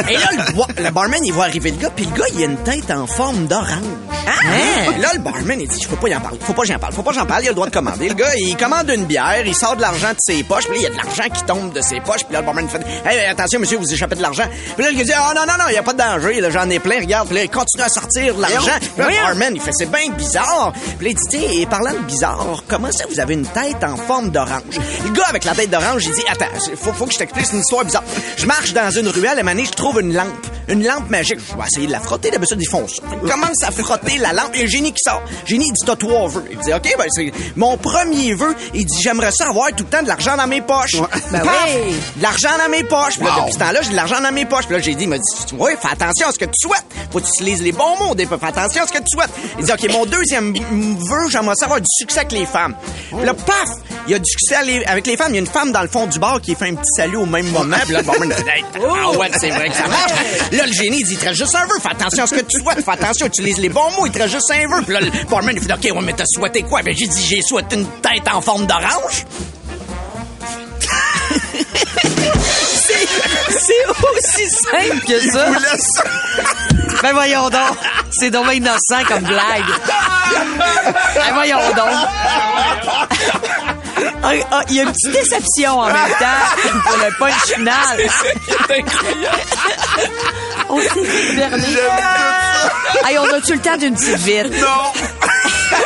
Et 0.09 0.17
là, 0.17 0.27
le, 0.33 0.83
le 0.83 0.91
barman, 0.91 1.23
il 1.23 1.31
voit 1.31 1.45
arriver 1.45 1.71
le 1.71 1.77
gars, 1.77 1.91
puis 1.95 2.03
le 2.05 2.11
gars, 2.17 2.25
il 2.35 2.41
a 2.41 2.45
une 2.45 2.57
tête 2.57 2.91
en 2.91 3.07
forme 3.07 3.47
d'orange. 3.47 3.69
Hein? 4.27 4.99
Là, 4.99 5.09
le 5.13 5.19
barman, 5.19 5.59
il 5.59 5.67
dit, 5.67 5.79
je 5.81 5.87
peux 5.87 5.95
pas 5.95 6.09
y 6.09 6.15
en 6.15 6.21
parler. 6.21 6.37
Faut 6.41 6.53
pas 6.53 6.63
j'en 6.63 6.77
parle. 6.79 6.93
Faut 6.93 7.03
pas 7.03 7.11
j'en 7.13 7.25
parle. 7.25 7.43
Il 7.43 7.47
a 7.47 7.49
le 7.51 7.55
droit 7.55 7.67
de 7.67 7.73
commander. 7.73 8.09
Le 8.09 8.15
gars, 8.15 8.29
il 8.37 8.55
commande 8.57 8.89
une 8.89 9.05
bière, 9.05 9.43
il 9.45 9.55
sort 9.55 9.75
de 9.75 9.81
l'argent 9.81 10.09
de 10.09 10.17
ses 10.19 10.43
poches, 10.43 10.65
puis 10.65 10.75
là, 10.75 10.79
il 10.79 10.83
y 10.83 10.85
a 10.87 10.89
de 10.89 10.97
l'argent 10.97 11.29
qui 11.33 11.43
tombe 11.43 11.73
de 11.73 11.81
ses 11.81 11.99
poches, 12.01 12.23
puis 12.23 12.33
là, 12.33 12.39
le 12.41 12.45
barman 12.45 12.67
fait, 12.67 12.81
hey, 13.05 13.25
attention, 13.25 13.59
monsieur, 13.59 13.77
vous 13.77 13.93
échappez 13.93 14.15
de 14.15 14.21
l'argent. 14.21 14.45
Puis 14.75 14.83
là, 14.83 14.91
le 14.91 14.97
gars 14.97 15.03
dit, 15.03 15.11
oh 15.15 15.33
non, 15.35 15.41
non, 15.47 15.53
non, 15.57 15.65
il 15.69 15.75
y 15.75 15.77
a 15.77 15.83
pas 15.83 15.93
de 15.93 15.97
danger, 15.97 16.41
là, 16.41 16.49
j'en 16.49 16.69
ai 16.69 16.79
plein, 16.79 16.99
regarde. 16.99 17.27
Puis 17.27 17.37
là, 17.37 17.43
il 17.43 17.49
continue 17.49 17.83
à 17.83 17.89
sortir 17.89 18.35
de 18.35 18.41
l'argent. 18.41 18.71
Puis 18.79 18.89
là, 18.97 19.09
le 19.09 19.15
barman, 19.23 19.55
il 19.55 19.61
fait, 19.61 19.71
c'est 19.73 19.91
bien 19.91 20.11
bizarre. 20.17 20.73
Puis 20.97 21.07
là, 21.07 21.11
il 21.11 21.15
dit, 21.15 21.21
tiens, 21.29 21.49
et 21.51 21.65
parlant 21.65 21.93
de 21.93 21.99
bizarre, 22.05 22.63
comment 22.67 22.91
ça, 22.91 23.05
vous 23.09 23.19
avez 23.19 23.33
une 23.33 23.45
tête 23.47 23.83
en 23.83 23.95
forme 23.95 24.29
d'orange? 24.29 24.79
Le 25.05 25.11
gars 25.11 25.25
avec 25.29 25.43
la 25.45 25.53
tête 25.53 25.69
d'orange, 25.69 26.03
il 26.05 26.11
dit, 26.11 26.23
attends, 26.29 26.45
faut, 26.75 26.93
faut 26.93 27.05
que 27.05 27.13
je 27.13 27.19
t'explique, 27.19 27.45
c'est 27.45 27.53
une 27.53 27.61
histoire 27.61 27.85
bizarre. 27.85 28.03
Je 28.37 28.45
marche 28.45 28.73
dans 28.73 28.91
une 28.91 29.07
ruelle, 29.07 29.41
donné, 29.43 29.65
je 29.65 29.71
trouve 29.71 29.99
une 30.01 30.13
lampe. 30.13 30.27
Une 30.67 30.85
lampe 30.85 31.09
magique. 31.09 31.39
Je 31.39 31.57
vais 31.57 31.67
essayer 31.67 31.87
de 31.87 31.91
la 31.91 31.99
frotter, 31.99 32.31
d'habitude, 32.31 32.57
ils 32.61 32.69
font 32.69 32.87
ça. 32.87 33.01
Il 33.23 33.29
commence 33.29 33.63
à 33.63 33.71
frotter? 33.71 34.10
La 34.17 34.33
lampe, 34.33 34.51
et 34.55 34.63
le 34.63 34.67
génie 34.67 34.91
qui 34.91 34.99
sort. 35.03 35.21
Génie, 35.45 35.65
il 35.67 35.73
dit, 35.73 35.81
t'as 35.85 35.95
trois 35.95 36.27
vœux. 36.27 36.45
Il 36.51 36.57
dit, 36.59 36.73
OK, 36.73 36.95
ben, 36.97 37.05
c'est 37.09 37.31
mon 37.55 37.77
premier 37.77 38.33
vœu. 38.33 38.55
Il 38.73 38.85
dit, 38.85 39.01
j'aimerais 39.01 39.31
ça 39.31 39.47
avoir 39.49 39.67
tout 39.69 39.83
le 39.83 39.89
temps 39.89 40.01
de 40.03 40.07
l'argent 40.07 40.35
dans 40.37 40.47
mes 40.47 40.61
poches. 40.61 40.95
Ben 41.31 41.41
Paf! 41.41 41.69
oui. 41.85 41.95
De 42.17 42.21
l'argent 42.23 42.49
dans 42.63 42.69
mes 42.69 42.83
poches. 42.83 43.15
Puis 43.17 43.25
là, 43.25 43.31
Wow. 43.31 43.39
depuis 43.41 43.53
ce 43.53 43.59
temps-là, 43.59 43.81
j'ai 43.81 43.89
de 43.91 43.95
l'argent 43.95 44.21
dans 44.21 44.31
mes 44.31 44.45
poches. 44.45 44.65
Puis 44.65 44.75
là, 44.75 44.81
j'ai 44.81 44.95
dit, 44.95 45.03
il 45.03 45.09
m'a 45.09 45.17
dit, 45.17 45.23
oui, 45.57 45.71
fais 45.81 45.87
attention 45.91 46.27
à 46.27 46.31
ce 46.31 46.39
que 46.39 46.45
tu 46.45 46.51
souhaites. 46.67 46.85
Faut 47.11 47.19
que 47.19 47.25
tu 47.25 47.29
utilises 47.41 47.61
les 47.61 47.71
bons 47.71 47.97
mots. 47.99 48.15
des 48.15 48.25
fois. 48.25 48.37
Fais 48.39 48.47
attention 48.47 48.83
à 48.83 48.87
ce 48.87 48.91
que 48.93 48.97
tu 48.99 49.05
souhaites. 49.15 49.29
Il 49.59 49.65
dit, 49.65 49.71
OK, 49.71 49.91
mon 49.91 50.05
deuxième 50.05 50.53
vœu, 50.53 51.29
j'aimerais 51.29 51.55
ça 51.55 51.65
avoir 51.65 51.79
du 51.81 51.87
succès 51.97 52.19
avec 52.19 52.31
les 52.31 52.45
femmes. 52.45 52.75
Puis 53.15 53.25
là, 53.25 53.33
paf! 53.33 53.69
Il 54.07 54.11
y 54.13 54.15
a 54.15 54.19
du 54.19 54.25
succès 54.29 54.55
avec 54.87 55.05
les 55.05 55.15
femmes. 55.15 55.29
Il 55.29 55.35
y 55.35 55.37
a 55.37 55.41
une 55.41 55.47
femme 55.47 55.71
dans 55.71 55.81
le 55.83 55.87
fond 55.87 56.07
du 56.07 56.17
bar 56.17 56.41
qui 56.41 56.55
fait 56.55 56.69
un 56.69 56.75
petit 56.75 56.89
salut 56.97 57.17
au 57.17 57.25
même 57.27 57.47
moment. 57.51 57.77
Puis 57.83 57.93
là, 57.93 57.99
le 57.99 58.05
barman 58.05 58.29
dit, 58.29 58.41
Hey, 58.49 58.65
ah 58.75 59.11
ouais, 59.11 59.29
c'est 59.39 59.49
vrai 59.51 59.69
que 59.69 59.75
ça 59.75 59.87
marche. 59.87 60.11
Là, 60.51 60.65
le 60.65 60.73
génie, 60.73 60.97
il 61.01 61.05
dit, 61.05 61.13
il 61.13 61.17
te 61.19 61.25
reste 61.25 61.37
juste 61.37 61.53
un 61.55 61.65
vœu. 61.65 61.75
Fais 61.81 61.89
attention 61.91 62.23
à 62.23 62.27
ce 62.27 62.33
que 62.35 62.41
tu 62.41 62.59
souhaites. 62.61 62.83
Fais 62.83 62.91
attention, 62.91 63.27
utilise 63.27 63.59
les 63.59 63.69
bons 63.69 63.91
mots. 63.97 64.00
Il 64.05 64.11
te 64.11 64.19
reste 64.19 64.33
juste 64.33 64.51
un 64.51 64.67
vœu. 64.67 64.81
Puis 64.83 64.93
là, 64.93 65.01
le 65.01 65.11
barman, 65.29 65.55
il 65.55 65.61
fait, 65.61 65.73
OK, 65.73 65.83
ouais, 65.95 66.01
mais 66.03 66.13
t'as 66.13 66.25
souhaité 66.25 66.63
quoi? 66.63 66.81
Ben, 66.83 66.93
j'ai 66.95 67.07
dit, 67.07 67.25
j'ai 67.25 67.41
souhaité 67.41 67.75
une 67.75 67.87
tête 68.01 68.27
en 68.31 68.41
forme 68.41 68.65
d'orange. 68.65 69.25
C'est 73.49 73.85
aussi 73.87 74.49
simple 74.49 74.99
que 75.07 75.19
ça. 75.31 75.45
Ben 77.01 77.13
voyons 77.13 77.49
donc. 77.49 77.77
C'est 78.11 78.29
donc 78.29 78.53
innocent 78.53 79.03
comme 79.07 79.23
blague. 79.23 79.65
Ben 81.15 81.33
voyons 81.33 81.57
donc. 81.75 81.89
Ah, 84.23 84.31
ah, 84.51 84.61
Il 84.69 84.75
y 84.75 84.79
a 84.79 84.83
une 84.83 84.91
petite 84.91 85.11
déception 85.13 85.79
en 85.79 85.87
même 85.87 85.95
temps 86.19 86.81
pour 86.85 86.97
le 86.97 87.17
punch 87.17 87.53
final. 87.55 87.99
On 90.69 90.79
s'est 90.79 91.05
fait 91.05 91.35
berner. 91.35 91.77
Hey, 93.05 93.17
on 93.17 93.33
a-tu 93.33 93.53
le 93.53 93.59
temps 93.59 93.77
d'une 93.77 93.95
petite 93.95 94.17
vite? 94.17 94.61
Non. 94.61 94.91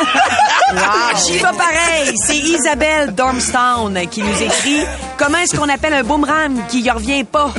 Wow. 0.74 1.16
J'y 1.26 1.34
vais 1.34 1.44
pareil. 1.44 2.16
C'est 2.26 2.38
Isabelle 2.38 3.14
Dormstown 3.14 4.08
qui 4.10 4.24
nous 4.24 4.42
écrit 4.42 4.84
Comment 5.16 5.38
est-ce 5.38 5.56
qu'on 5.56 5.70
appelle 5.70 5.94
un 5.94 6.04
boomerang 6.04 6.66
qui 6.68 6.82
y 6.82 6.90
revient 6.90 7.24
pas? 7.24 7.54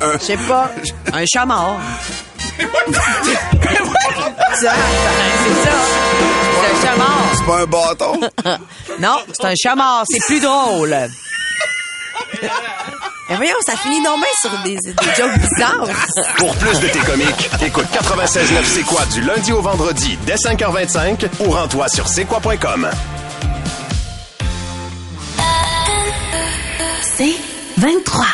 Je 0.00 0.18
sais 0.18 0.36
pas. 0.36 0.70
Un 1.12 1.24
chat 1.26 1.46
mort. 1.46 1.80
c'est 2.58 2.66
ça. 2.66 2.72
C'est 4.60 4.68
un 6.68 6.86
chat 6.86 6.96
mort. 6.96 7.28
C'est 7.34 7.46
pas 7.46 7.58
un 7.60 7.66
bâton? 7.66 8.20
Non, 9.00 9.16
c'est 9.32 9.46
un 9.46 9.54
chat 9.56 9.74
mort. 9.74 10.04
C'est 10.08 10.20
plus 10.26 10.40
drôle. 10.40 10.94
Mais 13.30 13.36
voyons, 13.36 13.54
ça 13.64 13.76
finit 13.76 14.00
non 14.00 14.16
bien 14.18 14.26
sur 14.40 14.50
des, 14.64 14.76
des 14.76 15.14
jokes 15.16 15.38
bizarres. 15.38 15.86
Pour 16.36 16.54
plus 16.56 16.80
de 16.80 16.88
tes 16.88 16.98
comiques, 16.98 17.48
écoute 17.64 17.86
96.9 17.92 18.64
C'est 18.64 18.82
quoi 18.82 19.04
du 19.06 19.20
lundi 19.22 19.52
au 19.52 19.62
vendredi 19.62 20.18
dès 20.26 20.34
5h25 20.34 21.26
ou 21.40 21.50
rends-toi 21.52 21.88
sur 21.88 22.08
c'est 22.08 22.24
quoi.com. 22.24 22.90
C'est 27.02 27.36
23. 27.78 28.26